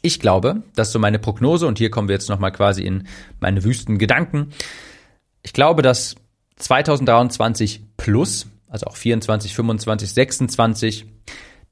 Ich 0.00 0.20
glaube, 0.20 0.62
dass 0.76 0.92
so 0.92 1.00
meine 1.00 1.18
Prognose, 1.18 1.66
und 1.66 1.78
hier 1.78 1.90
kommen 1.90 2.06
wir 2.06 2.14
jetzt 2.14 2.28
nochmal 2.28 2.52
quasi 2.52 2.84
in 2.84 3.08
meine 3.40 3.64
wüsten 3.64 3.98
Gedanken. 3.98 4.50
Ich 5.42 5.52
glaube, 5.52 5.82
dass 5.82 6.14
2023 6.58 7.82
plus, 7.96 8.46
also 8.68 8.86
auch 8.86 8.96
24, 8.96 9.54
25, 9.54 10.12
26, 10.12 11.06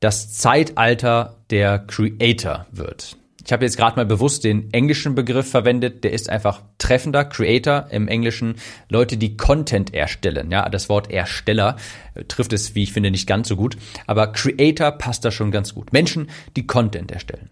das 0.01 0.33
Zeitalter 0.33 1.37
der 1.51 1.79
Creator 1.79 2.67
wird. 2.71 3.17
Ich 3.47 3.53
habe 3.53 3.65
jetzt 3.65 3.77
gerade 3.77 3.95
mal 3.95 4.05
bewusst 4.05 4.43
den 4.43 4.73
englischen 4.73 5.15
Begriff 5.15 5.49
verwendet, 5.49 6.03
der 6.03 6.13
ist 6.13 6.29
einfach 6.29 6.63
treffender. 6.79 7.25
Creator 7.25 7.87
im 7.91 8.09
Englischen, 8.09 8.57
Leute, 8.89 9.17
die 9.17 9.37
Content 9.37 9.95
erstellen. 9.95 10.51
Ja, 10.51 10.69
das 10.69 10.89
Wort 10.89 11.13
Ersteller 11.13 11.77
äh, 12.15 12.25
trifft 12.25 12.53
es, 12.53 12.75
wie 12.75 12.83
ich 12.83 12.93
finde, 12.93 13.13
nicht 13.13 13.29
ganz 13.29 13.47
so 13.47 13.55
gut. 13.55 13.77
Aber 14.09 14.33
Creator 14.33 14.91
passt 14.91 15.25
da 15.25 15.31
schon 15.31 15.53
ganz 15.53 15.75
gut. 15.75 15.93
Menschen, 15.93 16.29
die 16.57 16.67
Content 16.67 17.13
erstellen. 17.13 17.51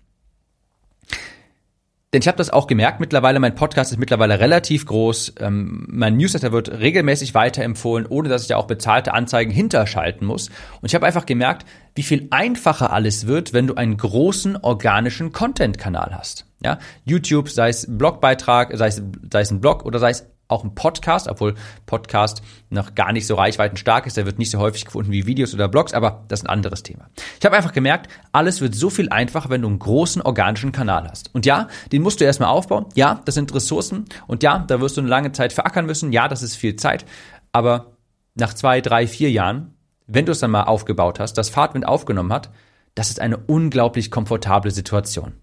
Denn 2.15 2.21
ich 2.23 2.29
habe 2.29 2.39
das 2.39 2.51
auch 2.51 2.69
gemerkt 2.69 3.01
mittlerweile, 3.01 3.41
mein 3.41 3.57
Podcast 3.57 3.91
ist 3.91 3.99
mittlerweile 3.99 4.39
relativ 4.39 4.87
groß, 4.87 5.35
ähm, 5.41 5.85
mein 5.91 6.17
Newsletter 6.17 6.53
wird 6.53 6.71
regelmäßig 6.71 7.35
weiterempfohlen, 7.35 8.07
ohne 8.07 8.29
dass 8.29 8.43
ich 8.43 8.49
da 8.49 8.57
auch 8.57 8.69
bezahlte 8.69 9.13
Anzeigen 9.15 9.51
hinterschalten 9.51 10.25
muss. 10.25 10.49
Und 10.81 10.87
ich 10.87 10.95
habe 10.95 11.07
einfach 11.07 11.27
gemerkt, 11.27 11.67
wie 11.97 12.05
viel 12.05 12.29
einfacher 12.31 12.93
alles 12.93 13.27
wird, 13.27 13.53
wenn 13.53 13.67
du 13.67 13.75
einen 13.75 13.97
großen 13.97 14.57
organischen 14.59 15.33
Content-Kanal 15.33 16.15
hast. 16.17 16.47
Ja, 16.63 16.79
YouTube, 17.05 17.49
sei 17.49 17.71
es 17.71 17.85
Blogbeitrag, 17.89 18.71
sei 18.77 18.87
es, 18.87 19.03
sei 19.33 19.41
es 19.41 19.51
ein 19.51 19.61
Blog 19.61 19.85
oder 19.85 19.99
sei 19.99 20.11
es 20.11 20.25
auch 20.49 20.65
ein 20.65 20.75
Podcast, 20.75 21.29
obwohl 21.29 21.55
Podcast 21.87 22.43
noch 22.71 22.95
gar 22.95 23.13
nicht 23.13 23.27
so 23.27 23.35
reichweitenstark 23.35 24.07
ist. 24.07 24.17
Der 24.17 24.27
wird 24.27 24.39
nicht 24.39 24.51
so 24.51 24.59
häufig 24.59 24.85
gefunden 24.85 25.11
wie 25.11 25.27
Videos 25.27 25.55
oder 25.55 25.69
Blogs, 25.69 25.95
aber 25.95 26.25
das 26.29 26.41
ist 26.41 26.47
ein 26.47 26.51
anderes 26.51 26.83
Thema. 26.83 27.09
Ich 27.39 27.45
habe 27.47 27.57
einfach 27.57 27.73
gemerkt, 27.73 28.11
alles 28.33 28.61
wird 28.61 28.75
so 28.75 28.91
viel 28.91 29.09
einfacher, 29.09 29.51
wenn 29.51 29.63
du 29.63 29.69
einen 29.69 29.79
großen 29.79 30.23
organischen 30.23 30.73
Kanal 30.73 31.09
hast. 31.09 31.35
Und 31.35 31.47
ja, 31.47 31.69
den 31.93 32.03
musst 32.03 32.21
du 32.21 32.25
erstmal 32.25 32.51
aufbauen. 32.51 32.87
Ja, 32.95 33.21
das 33.25 33.35
sind 33.35 33.55
Ressourcen. 33.55 34.05
Und 34.27 34.43
ja, 34.43 34.59
da 34.59 34.81
wirst 34.81 34.97
du 34.97 35.01
eine 35.01 35.11
lange 35.11 35.33
Zeit 35.33 35.53
verackern 35.53 35.87
müssen. 35.87 36.13
Ja, 36.13 36.29
das 36.29 36.43
ist 36.43 36.57
viel 36.57 36.77
Zeit. 36.77 37.07
Aber 37.53 37.93
nach 38.35 38.55
zwei, 38.55 38.81
drei, 38.81 39.07
vier 39.07 39.31
Jahren, 39.31 39.75
wenn 40.07 40.27
du 40.27 40.33
es 40.33 40.41
dann 40.41 40.51
mal 40.51 40.65
aufgebaut 40.65 41.21
hast, 41.21 41.35
das 41.35 41.49
Fahrtwind 41.49 41.87
aufgenommen 41.87 42.33
hat, 42.33 42.51
das 42.95 43.11
ist 43.11 43.21
eine 43.21 43.39
unglaublich 43.39 44.11
komfortable 44.11 44.71
Situation. 44.71 45.35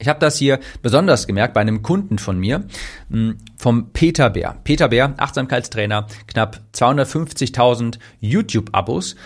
Ich 0.00 0.08
habe 0.08 0.18
das 0.18 0.38
hier 0.38 0.60
besonders 0.80 1.26
gemerkt 1.26 1.52
bei 1.52 1.60
einem 1.60 1.82
Kunden 1.82 2.18
von 2.18 2.38
mir, 2.38 2.64
hm, 3.10 3.36
vom 3.56 3.92
Peter 3.92 4.30
Bär. 4.30 4.58
Peter 4.64 4.88
Bär, 4.88 5.14
Achtsamkeitstrainer, 5.18 6.06
knapp 6.26 6.60
250.000 6.72 7.98
YouTube-Abos. 8.18 9.16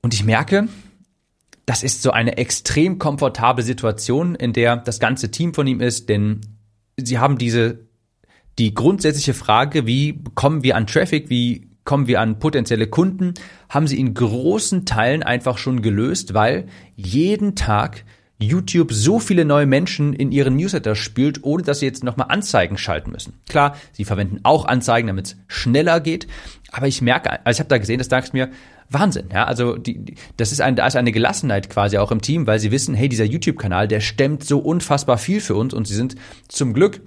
Und 0.00 0.14
ich 0.14 0.24
merke, 0.24 0.68
das 1.66 1.82
ist 1.82 2.02
so 2.02 2.12
eine 2.12 2.36
extrem 2.36 3.00
komfortable 3.00 3.64
Situation, 3.64 4.36
in 4.36 4.52
der 4.52 4.76
das 4.76 5.00
ganze 5.00 5.32
Team 5.32 5.54
von 5.54 5.66
ihm 5.66 5.80
ist, 5.80 6.08
denn 6.08 6.40
sie 6.96 7.18
haben 7.18 7.36
diese, 7.36 7.80
die 8.60 8.74
grundsätzliche 8.74 9.34
Frage, 9.34 9.86
wie 9.86 10.22
kommen 10.36 10.62
wir 10.62 10.76
an 10.76 10.86
Traffic, 10.86 11.30
wie 11.30 11.68
kommen 11.84 12.06
wir 12.06 12.20
an 12.20 12.38
potenzielle 12.38 12.86
Kunden, 12.86 13.34
haben 13.68 13.88
sie 13.88 13.98
in 13.98 14.14
großen 14.14 14.86
Teilen 14.86 15.24
einfach 15.24 15.58
schon 15.58 15.82
gelöst, 15.82 16.32
weil 16.32 16.68
jeden 16.94 17.56
Tag 17.56 18.04
YouTube 18.42 18.92
so 18.92 19.18
viele 19.18 19.44
neue 19.44 19.66
Menschen 19.66 20.12
in 20.12 20.32
ihren 20.32 20.56
Newsletter 20.56 20.94
spült, 20.94 21.42
ohne 21.42 21.62
dass 21.62 21.80
sie 21.80 21.86
jetzt 21.86 22.04
nochmal 22.04 22.26
Anzeigen 22.30 22.76
schalten 22.76 23.10
müssen. 23.10 23.34
Klar, 23.48 23.76
sie 23.92 24.04
verwenden 24.04 24.40
auch 24.42 24.64
Anzeigen, 24.64 25.06
damit 25.06 25.26
es 25.26 25.36
schneller 25.48 26.00
geht, 26.00 26.26
aber 26.70 26.88
ich 26.88 27.02
merke, 27.02 27.44
also 27.44 27.56
ich 27.56 27.60
habe 27.60 27.68
da 27.68 27.78
gesehen, 27.78 27.98
das 27.98 28.08
dachte 28.08 28.28
ich 28.28 28.32
mir, 28.32 28.50
Wahnsinn, 28.88 29.28
ja, 29.32 29.44
also 29.44 29.76
die, 29.76 30.16
das 30.36 30.52
ist 30.52 30.60
ein, 30.60 30.76
da 30.76 30.86
ist 30.86 30.96
eine 30.96 31.12
Gelassenheit 31.12 31.70
quasi 31.70 31.98
auch 31.98 32.12
im 32.12 32.20
Team, 32.20 32.46
weil 32.46 32.58
sie 32.58 32.70
wissen, 32.70 32.94
hey, 32.94 33.08
dieser 33.08 33.24
YouTube-Kanal, 33.24 33.88
der 33.88 34.00
stemmt 34.00 34.44
so 34.44 34.58
unfassbar 34.58 35.18
viel 35.18 35.40
für 35.40 35.54
uns 35.54 35.72
und 35.72 35.86
sie 35.86 35.94
sind 35.94 36.16
zum 36.48 36.74
Glück 36.74 37.00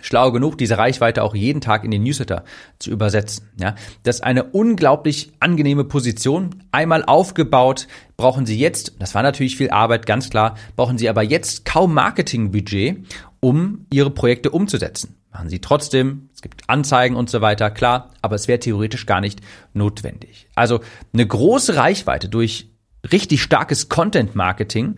schlau 0.00 0.32
genug, 0.32 0.58
diese 0.58 0.78
Reichweite 0.78 1.22
auch 1.22 1.34
jeden 1.34 1.60
Tag 1.60 1.84
in 1.84 1.90
den 1.90 2.02
Newsletter 2.02 2.44
zu 2.78 2.90
übersetzen. 2.90 3.48
Ja, 3.60 3.74
das 4.02 4.16
ist 4.16 4.22
eine 4.22 4.44
unglaublich 4.44 5.32
angenehme 5.40 5.84
Position. 5.84 6.64
Einmal 6.72 7.04
aufgebaut, 7.04 7.88
brauchen 8.16 8.46
Sie 8.46 8.58
jetzt, 8.58 8.94
das 8.98 9.14
war 9.14 9.22
natürlich 9.22 9.56
viel 9.56 9.70
Arbeit, 9.70 10.06
ganz 10.06 10.30
klar, 10.30 10.56
brauchen 10.76 10.98
Sie 10.98 11.08
aber 11.08 11.22
jetzt 11.22 11.64
kaum 11.64 11.94
Marketingbudget, 11.94 13.04
um 13.40 13.86
Ihre 13.92 14.10
Projekte 14.10 14.50
umzusetzen. 14.50 15.16
Machen 15.32 15.50
Sie 15.50 15.60
trotzdem, 15.60 16.30
es 16.34 16.40
gibt 16.40 16.68
Anzeigen 16.68 17.14
und 17.14 17.28
so 17.28 17.42
weiter, 17.42 17.70
klar, 17.70 18.10
aber 18.22 18.36
es 18.36 18.48
wäre 18.48 18.58
theoretisch 18.58 19.04
gar 19.04 19.20
nicht 19.20 19.40
notwendig. 19.74 20.48
Also 20.54 20.80
eine 21.12 21.26
große 21.26 21.76
Reichweite 21.76 22.30
durch 22.30 22.70
richtig 23.12 23.42
starkes 23.42 23.88
Content 23.88 24.34
Marketing 24.34 24.96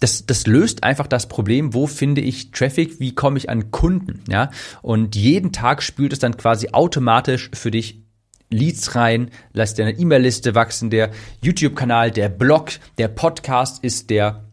das, 0.00 0.26
das 0.26 0.46
löst 0.46 0.84
einfach 0.84 1.06
das 1.06 1.28
Problem, 1.28 1.74
wo 1.74 1.86
finde 1.86 2.20
ich 2.20 2.50
Traffic, 2.50 3.00
wie 3.00 3.14
komme 3.14 3.38
ich 3.38 3.50
an 3.50 3.70
Kunden, 3.70 4.22
ja? 4.28 4.50
Und 4.82 5.16
jeden 5.16 5.52
Tag 5.52 5.82
spült 5.82 6.12
es 6.12 6.18
dann 6.18 6.36
quasi 6.36 6.68
automatisch 6.72 7.50
für 7.54 7.70
dich 7.70 8.02
Leads 8.50 8.94
rein, 8.94 9.30
lässt 9.52 9.78
deine 9.78 9.92
E-Mail-Liste 9.92 10.54
wachsen, 10.54 10.88
der 10.88 11.10
YouTube-Kanal, 11.42 12.10
der 12.10 12.30
Blog, 12.30 12.70
der 12.96 13.08
Podcast 13.08 13.84
ist 13.84 14.08
der 14.08 14.47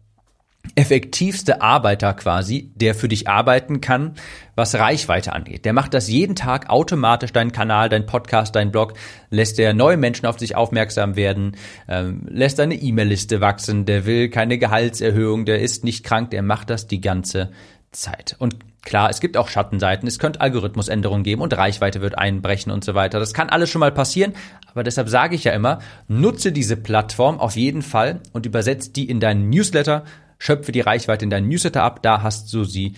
effektivste 0.74 1.60
Arbeiter 1.60 2.14
quasi, 2.14 2.70
der 2.74 2.94
für 2.94 3.08
dich 3.08 3.28
arbeiten 3.28 3.80
kann, 3.80 4.14
was 4.54 4.74
Reichweite 4.74 5.32
angeht. 5.32 5.64
Der 5.64 5.72
macht 5.72 5.94
das 5.94 6.08
jeden 6.08 6.34
Tag 6.34 6.70
automatisch, 6.70 7.32
deinen 7.32 7.52
Kanal, 7.52 7.88
dein 7.88 8.06
Podcast, 8.06 8.56
dein 8.56 8.72
Blog, 8.72 8.94
lässt 9.30 9.58
der 9.58 9.74
neue 9.74 9.96
Menschen 9.96 10.26
auf 10.26 10.38
sich 10.38 10.56
aufmerksam 10.56 11.16
werden, 11.16 11.56
ähm, 11.88 12.26
lässt 12.28 12.58
deine 12.58 12.74
E-Mail-Liste 12.74 13.40
wachsen, 13.40 13.84
der 13.84 14.06
will 14.06 14.28
keine 14.30 14.58
Gehaltserhöhung, 14.58 15.44
der 15.44 15.60
ist 15.60 15.84
nicht 15.84 16.04
krank, 16.04 16.30
der 16.30 16.42
macht 16.42 16.70
das 16.70 16.86
die 16.86 17.00
ganze 17.00 17.50
Zeit. 17.92 18.36
Und 18.38 18.56
klar, 18.82 19.10
es 19.10 19.20
gibt 19.20 19.36
auch 19.36 19.48
Schattenseiten, 19.48 20.06
es 20.06 20.18
könnte 20.18 20.40
Algorithmusänderungen 20.40 21.24
geben 21.24 21.42
und 21.42 21.56
Reichweite 21.56 22.00
wird 22.00 22.16
einbrechen 22.16 22.72
und 22.72 22.84
so 22.84 22.94
weiter. 22.94 23.18
Das 23.18 23.34
kann 23.34 23.48
alles 23.48 23.70
schon 23.70 23.80
mal 23.80 23.92
passieren, 23.92 24.34
aber 24.70 24.84
deshalb 24.84 25.08
sage 25.08 25.34
ich 25.34 25.44
ja 25.44 25.52
immer, 25.52 25.80
nutze 26.08 26.52
diese 26.52 26.76
Plattform 26.76 27.40
auf 27.40 27.56
jeden 27.56 27.82
Fall 27.82 28.20
und 28.32 28.46
übersetzt 28.46 28.96
die 28.96 29.08
in 29.08 29.20
deinen 29.20 29.50
Newsletter, 29.50 30.04
schöpfe 30.38 30.72
die 30.72 30.80
Reichweite 30.80 31.24
in 31.24 31.30
deinen 31.30 31.48
Newsletter 31.48 31.82
ab, 31.82 32.02
da 32.02 32.22
hast 32.22 32.52
du 32.52 32.64
sie 32.64 32.94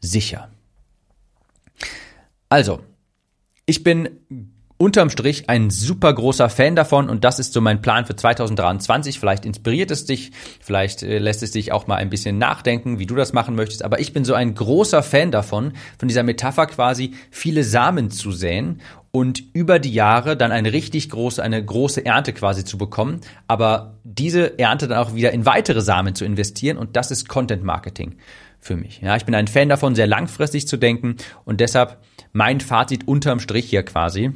sicher. 0.00 0.50
Also, 2.48 2.80
ich 3.66 3.82
bin 3.82 4.08
unterm 4.78 5.10
Strich 5.10 5.50
ein 5.50 5.70
super 5.70 6.12
großer 6.12 6.48
Fan 6.48 6.76
davon 6.76 7.10
und 7.10 7.24
das 7.24 7.40
ist 7.40 7.52
so 7.52 7.60
mein 7.60 7.82
Plan 7.82 8.06
für 8.06 8.14
2023. 8.14 9.18
Vielleicht 9.18 9.44
inspiriert 9.44 9.90
es 9.90 10.06
dich, 10.06 10.30
vielleicht 10.60 11.02
äh, 11.02 11.18
lässt 11.18 11.42
es 11.42 11.50
dich 11.50 11.72
auch 11.72 11.88
mal 11.88 11.96
ein 11.96 12.10
bisschen 12.10 12.38
nachdenken, 12.38 12.98
wie 13.00 13.06
du 13.06 13.16
das 13.16 13.32
machen 13.32 13.56
möchtest, 13.56 13.84
aber 13.84 13.98
ich 13.98 14.12
bin 14.12 14.24
so 14.24 14.34
ein 14.34 14.54
großer 14.54 15.02
Fan 15.02 15.32
davon, 15.32 15.72
von 15.98 16.08
dieser 16.08 16.22
Metapher 16.22 16.66
quasi 16.66 17.14
viele 17.30 17.64
Samen 17.64 18.10
zu 18.10 18.30
säen 18.30 18.80
und 19.18 19.42
über 19.52 19.80
die 19.80 19.92
Jahre 19.92 20.36
dann 20.36 20.52
eine 20.52 20.72
richtig 20.72 21.10
große, 21.10 21.42
eine 21.42 21.64
große 21.64 22.06
Ernte 22.06 22.32
quasi 22.32 22.64
zu 22.64 22.78
bekommen, 22.78 23.20
aber 23.48 23.98
diese 24.04 24.60
Ernte 24.60 24.86
dann 24.86 24.98
auch 24.98 25.12
wieder 25.12 25.32
in 25.32 25.44
weitere 25.44 25.80
Samen 25.80 26.14
zu 26.14 26.24
investieren 26.24 26.78
und 26.78 26.94
das 26.94 27.10
ist 27.10 27.28
Content 27.28 27.64
Marketing 27.64 28.14
für 28.60 28.76
mich. 28.76 29.00
Ja, 29.00 29.16
ich 29.16 29.24
bin 29.24 29.34
ein 29.34 29.48
Fan 29.48 29.68
davon, 29.68 29.96
sehr 29.96 30.06
langfristig 30.06 30.68
zu 30.68 30.76
denken 30.76 31.16
und 31.44 31.58
deshalb 31.58 31.98
mein 32.32 32.60
Fazit 32.60 33.08
unterm 33.08 33.40
Strich 33.40 33.68
hier 33.68 33.82
quasi 33.82 34.32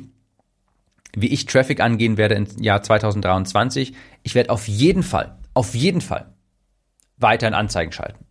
wie 1.14 1.28
ich 1.28 1.46
Traffic 1.46 1.80
angehen 1.80 2.16
werde 2.16 2.34
im 2.34 2.46
Jahr 2.58 2.82
2023. 2.82 3.92
Ich 4.22 4.34
werde 4.34 4.50
auf 4.50 4.66
jeden 4.66 5.02
Fall, 5.02 5.36
auf 5.54 5.74
jeden 5.74 6.00
Fall 6.00 6.32
weiterhin 7.18 7.54
Anzeigen 7.54 7.92
schalten. 7.92 8.24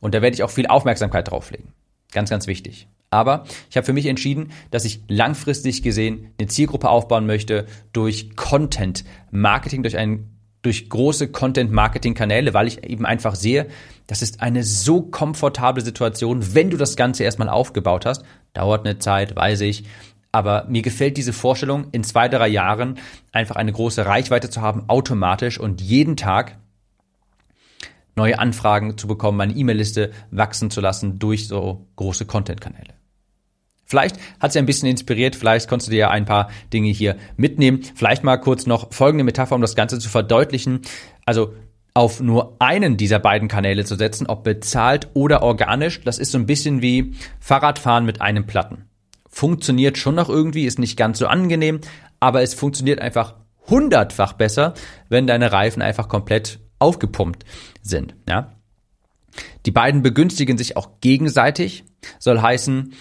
Und 0.00 0.14
da 0.14 0.22
werde 0.22 0.34
ich 0.34 0.42
auch 0.42 0.50
viel 0.50 0.66
Aufmerksamkeit 0.66 1.30
drauflegen. 1.30 1.74
Ganz, 2.10 2.30
ganz 2.30 2.46
wichtig. 2.46 2.88
Aber 3.10 3.44
ich 3.68 3.76
habe 3.76 3.84
für 3.84 3.92
mich 3.92 4.06
entschieden, 4.06 4.52
dass 4.70 4.84
ich 4.84 5.02
langfristig 5.08 5.82
gesehen 5.82 6.32
eine 6.38 6.46
Zielgruppe 6.46 6.88
aufbauen 6.88 7.26
möchte 7.26 7.66
durch 7.92 8.36
Content 8.36 9.04
Marketing, 9.30 9.82
durch 9.82 9.96
ein 9.96 10.30
durch 10.62 10.90
große 10.90 11.28
Content-Marketing-Kanäle, 11.28 12.52
weil 12.52 12.66
ich 12.66 12.84
eben 12.84 13.06
einfach 13.06 13.34
sehe, 13.34 13.68
das 14.06 14.22
ist 14.22 14.42
eine 14.42 14.62
so 14.62 15.02
komfortable 15.02 15.82
Situation, 15.82 16.54
wenn 16.54 16.70
du 16.70 16.76
das 16.76 16.96
Ganze 16.96 17.24
erstmal 17.24 17.48
aufgebaut 17.48 18.04
hast. 18.04 18.24
Dauert 18.52 18.84
eine 18.84 18.98
Zeit, 18.98 19.34
weiß 19.34 19.62
ich. 19.62 19.84
Aber 20.32 20.66
mir 20.68 20.82
gefällt 20.82 21.16
diese 21.16 21.32
Vorstellung, 21.32 21.86
in 21.92 22.04
zwei, 22.04 22.28
drei 22.28 22.48
Jahren 22.48 22.98
einfach 23.32 23.56
eine 23.56 23.72
große 23.72 24.04
Reichweite 24.04 24.50
zu 24.50 24.60
haben, 24.60 24.84
automatisch 24.88 25.58
und 25.58 25.80
jeden 25.80 26.16
Tag 26.16 26.58
neue 28.14 28.38
Anfragen 28.38 28.98
zu 28.98 29.06
bekommen, 29.06 29.38
meine 29.38 29.54
E-Mail-Liste 29.54 30.12
wachsen 30.30 30.70
zu 30.70 30.80
lassen 30.80 31.18
durch 31.18 31.48
so 31.48 31.86
große 31.96 32.26
Content-Kanäle. 32.26 32.99
Vielleicht 33.90 34.16
hat 34.38 34.52
sie 34.52 34.58
ein 34.58 34.66
bisschen 34.66 34.88
inspiriert, 34.88 35.36
vielleicht 35.36 35.68
konntest 35.68 35.88
du 35.88 35.90
dir 35.90 35.98
ja 35.98 36.10
ein 36.10 36.24
paar 36.24 36.48
Dinge 36.72 36.90
hier 36.90 37.16
mitnehmen. 37.36 37.80
Vielleicht 37.94 38.24
mal 38.24 38.38
kurz 38.38 38.66
noch 38.66 38.92
folgende 38.92 39.24
Metapher, 39.24 39.56
um 39.56 39.60
das 39.60 39.74
Ganze 39.74 39.98
zu 39.98 40.08
verdeutlichen. 40.08 40.80
Also 41.26 41.52
auf 41.92 42.20
nur 42.20 42.56
einen 42.60 42.96
dieser 42.96 43.18
beiden 43.18 43.48
Kanäle 43.48 43.84
zu 43.84 43.96
setzen, 43.96 44.28
ob 44.28 44.44
bezahlt 44.44 45.08
oder 45.12 45.42
organisch, 45.42 46.00
das 46.02 46.18
ist 46.18 46.30
so 46.30 46.38
ein 46.38 46.46
bisschen 46.46 46.82
wie 46.82 47.14
Fahrradfahren 47.40 48.06
mit 48.06 48.20
einem 48.20 48.46
Platten 48.46 48.84
funktioniert 49.30 49.96
schon 49.96 50.16
noch 50.16 50.28
irgendwie, 50.28 50.66
ist 50.66 50.78
nicht 50.78 50.96
ganz 50.96 51.18
so 51.18 51.26
angenehm, 51.26 51.80
aber 52.18 52.42
es 52.42 52.52
funktioniert 52.52 53.00
einfach 53.00 53.36
hundertfach 53.68 54.34
besser, 54.34 54.74
wenn 55.08 55.26
deine 55.26 55.52
Reifen 55.52 55.80
einfach 55.80 56.08
komplett 56.08 56.58
aufgepumpt 56.78 57.44
sind, 57.82 58.14
ja. 58.28 58.52
Die 59.64 59.70
beiden 59.70 60.02
begünstigen 60.02 60.58
sich 60.58 60.76
auch 60.76 61.00
gegenseitig, 61.00 61.84
soll 62.18 62.40
heißen, 62.40 62.92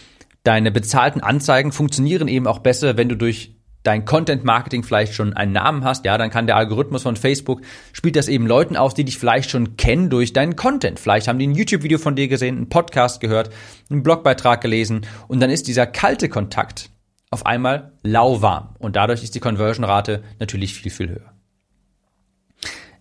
deine 0.44 0.72
bezahlten 0.72 1.22
Anzeigen 1.22 1.72
funktionieren 1.72 2.28
eben 2.28 2.48
auch 2.48 2.60
besser, 2.60 2.98
wenn 2.98 3.10
du 3.10 3.16
durch 3.16 3.56
dein 3.84 4.06
Content 4.06 4.44
Marketing 4.44 4.84
vielleicht 4.84 5.14
schon 5.14 5.34
einen 5.34 5.54
Namen 5.54 5.84
hast, 5.84 6.06
ja, 6.06 6.18
dann 6.18 6.30
kann 6.30 6.48
der 6.48 6.58
Algorithmus 6.58 7.04
von 7.04 7.16
Facebook 7.16 7.62
spielt 7.94 8.16
das 8.16 8.28
eben 8.28 8.46
Leuten 8.46 8.76
aus, 8.76 8.94
die 8.94 9.06
dich 9.06 9.18
vielleicht 9.18 9.50
schon 9.50 9.78
kennen 9.78 10.10
durch 10.10 10.34
deinen 10.34 10.56
Content. 10.56 11.00
Vielleicht 11.00 11.28
haben 11.28 11.40
die 11.40 11.48
ein 11.48 11.56
YouTube 11.56 11.84
Video 11.84 11.98
von 11.98 12.16
dir 12.16 12.28
gesehen, 12.28 12.58
einen 12.58 12.70
Podcast 12.70 13.22
gehört, 13.22 13.52
einen 13.90 14.04
Blogbeitrag 14.04 14.62
gelesen 14.62 15.06
und 15.28 15.40
dann 15.40 15.50
ist 15.50 15.68
dieser 15.68 15.88
kalte 15.88 16.30
Kontakt 16.30 16.90
auf 17.32 17.46
einmal 17.46 17.94
lauwarm 18.04 18.76
und 18.80 18.96
dadurch 18.96 19.24
ist 19.24 19.36
die 19.36 19.40
Conversion 19.40 19.86
Rate 19.86 20.24
natürlich 20.40 20.74
viel 20.74 20.92
viel 20.92 21.10
höher. 21.10 21.34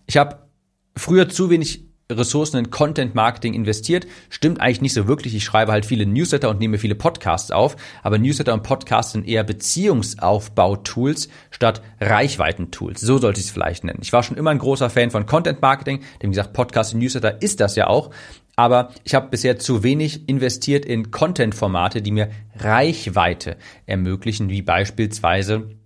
Ich 0.05 0.17
habe 0.17 0.47
früher 0.95 1.29
zu 1.29 1.49
wenig 1.49 1.88
Ressourcen 2.11 2.57
in 2.57 2.71
Content 2.71 3.13
Marketing 3.13 3.53
investiert. 3.53 4.07
Stimmt 4.29 4.59
eigentlich 4.59 4.81
nicht 4.81 4.93
so 4.93 5.07
wirklich. 5.07 5.35
Ich 5.35 5.43
schreibe 5.43 5.71
halt 5.71 5.85
viele 5.85 6.07
Newsletter 6.07 6.49
und 6.49 6.59
nehme 6.59 6.79
viele 6.79 6.95
Podcasts 6.95 7.51
auf. 7.51 7.75
Aber 8.01 8.17
Newsletter 8.17 8.53
und 8.55 8.63
Podcasts 8.63 9.11
sind 9.11 9.27
eher 9.27 9.43
Beziehungsaufbau-Tools 9.43 11.29
statt 11.51 11.83
Reichweiten-Tools. 12.01 12.99
So 13.01 13.19
sollte 13.19 13.39
ich 13.39 13.45
es 13.45 13.51
vielleicht 13.51 13.83
nennen. 13.83 13.99
Ich 14.01 14.11
war 14.11 14.23
schon 14.23 14.37
immer 14.37 14.49
ein 14.49 14.57
großer 14.57 14.89
Fan 14.89 15.11
von 15.11 15.27
Content 15.27 15.61
Marketing. 15.61 15.99
Denn 16.21 16.31
wie 16.31 16.35
gesagt, 16.35 16.53
Podcast 16.53 16.95
und 16.95 16.99
Newsletter 16.99 17.43
ist 17.43 17.59
das 17.59 17.75
ja 17.75 17.85
auch. 17.85 18.09
Aber 18.55 18.89
ich 19.03 19.13
habe 19.13 19.29
bisher 19.29 19.59
zu 19.59 19.83
wenig 19.83 20.27
investiert 20.27 20.85
in 20.85 21.11
Content-Formate, 21.11 22.01
die 22.01 22.11
mir 22.11 22.29
Reichweite 22.57 23.55
ermöglichen, 23.85 24.49
wie 24.49 24.63
beispielsweise 24.63 25.78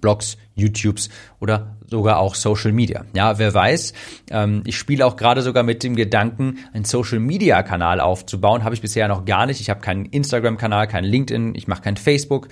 Blogs, 0.00 0.36
YouTubes 0.54 1.08
oder 1.40 1.76
sogar 1.86 2.18
auch 2.18 2.34
Social 2.34 2.72
Media. 2.72 3.04
Ja, 3.14 3.38
wer 3.38 3.52
weiß, 3.52 3.92
ähm, 4.30 4.62
ich 4.66 4.76
spiele 4.76 5.06
auch 5.06 5.16
gerade 5.16 5.42
sogar 5.42 5.62
mit 5.62 5.82
dem 5.82 5.96
Gedanken, 5.96 6.58
einen 6.72 6.84
Social 6.84 7.20
Media 7.20 7.62
Kanal 7.62 8.00
aufzubauen. 8.00 8.64
Habe 8.64 8.74
ich 8.74 8.80
bisher 8.80 9.08
noch 9.08 9.24
gar 9.24 9.46
nicht. 9.46 9.60
Ich 9.60 9.70
habe 9.70 9.80
keinen 9.80 10.06
Instagram-Kanal, 10.06 10.88
keinen 10.88 11.04
LinkedIn, 11.04 11.54
ich 11.54 11.68
mache 11.68 11.82
kein 11.82 11.96
Facebook. 11.96 12.48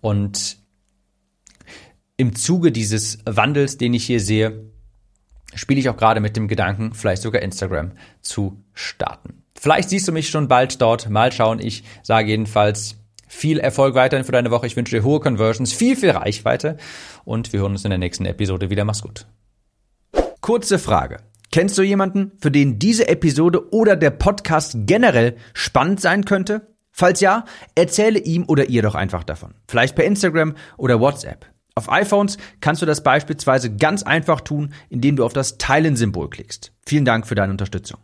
Und 0.00 0.58
im 2.16 2.34
Zuge 2.34 2.72
dieses 2.72 3.18
Wandels, 3.24 3.78
den 3.78 3.94
ich 3.94 4.04
hier 4.04 4.20
sehe, 4.20 4.70
spiele 5.54 5.80
ich 5.80 5.88
auch 5.88 5.96
gerade 5.96 6.20
mit 6.20 6.36
dem 6.36 6.48
Gedanken, 6.48 6.94
vielleicht 6.94 7.22
sogar 7.22 7.42
Instagram 7.42 7.92
zu 8.20 8.62
starten. 8.74 9.42
Vielleicht 9.58 9.90
siehst 9.90 10.08
du 10.08 10.12
mich 10.12 10.28
schon 10.28 10.48
bald 10.48 10.80
dort. 10.80 11.08
Mal 11.08 11.30
schauen. 11.30 11.60
Ich 11.60 11.84
sage 12.02 12.28
jedenfalls 12.28 12.96
viel 13.32 13.58
Erfolg 13.58 13.94
weiterhin 13.94 14.24
für 14.24 14.32
deine 14.32 14.50
Woche. 14.50 14.66
Ich 14.66 14.76
wünsche 14.76 14.94
dir 14.94 15.02
hohe 15.02 15.18
Conversions, 15.18 15.72
viel, 15.72 15.96
viel 15.96 16.10
Reichweite 16.10 16.76
und 17.24 17.52
wir 17.52 17.60
hören 17.60 17.72
uns 17.72 17.84
in 17.84 17.90
der 17.90 17.98
nächsten 17.98 18.26
Episode 18.26 18.70
wieder. 18.70 18.84
Mach's 18.84 19.02
gut. 19.02 19.26
Kurze 20.40 20.78
Frage. 20.78 21.18
Kennst 21.50 21.76
du 21.78 21.82
jemanden, 21.82 22.32
für 22.38 22.50
den 22.50 22.78
diese 22.78 23.08
Episode 23.08 23.72
oder 23.72 23.96
der 23.96 24.10
Podcast 24.10 24.76
generell 24.86 25.36
spannend 25.54 26.00
sein 26.00 26.24
könnte? 26.24 26.68
Falls 26.90 27.20
ja, 27.20 27.46
erzähle 27.74 28.18
ihm 28.18 28.44
oder 28.46 28.68
ihr 28.68 28.82
doch 28.82 28.94
einfach 28.94 29.24
davon. 29.24 29.54
Vielleicht 29.66 29.96
per 29.96 30.04
Instagram 30.04 30.54
oder 30.76 31.00
WhatsApp. 31.00 31.46
Auf 31.74 31.90
iPhones 31.90 32.36
kannst 32.60 32.82
du 32.82 32.86
das 32.86 33.02
beispielsweise 33.02 33.74
ganz 33.74 34.02
einfach 34.02 34.42
tun, 34.42 34.74
indem 34.90 35.16
du 35.16 35.24
auf 35.24 35.32
das 35.32 35.56
Teilen-Symbol 35.56 36.28
klickst. 36.28 36.72
Vielen 36.86 37.06
Dank 37.06 37.26
für 37.26 37.34
deine 37.34 37.52
Unterstützung. 37.52 37.98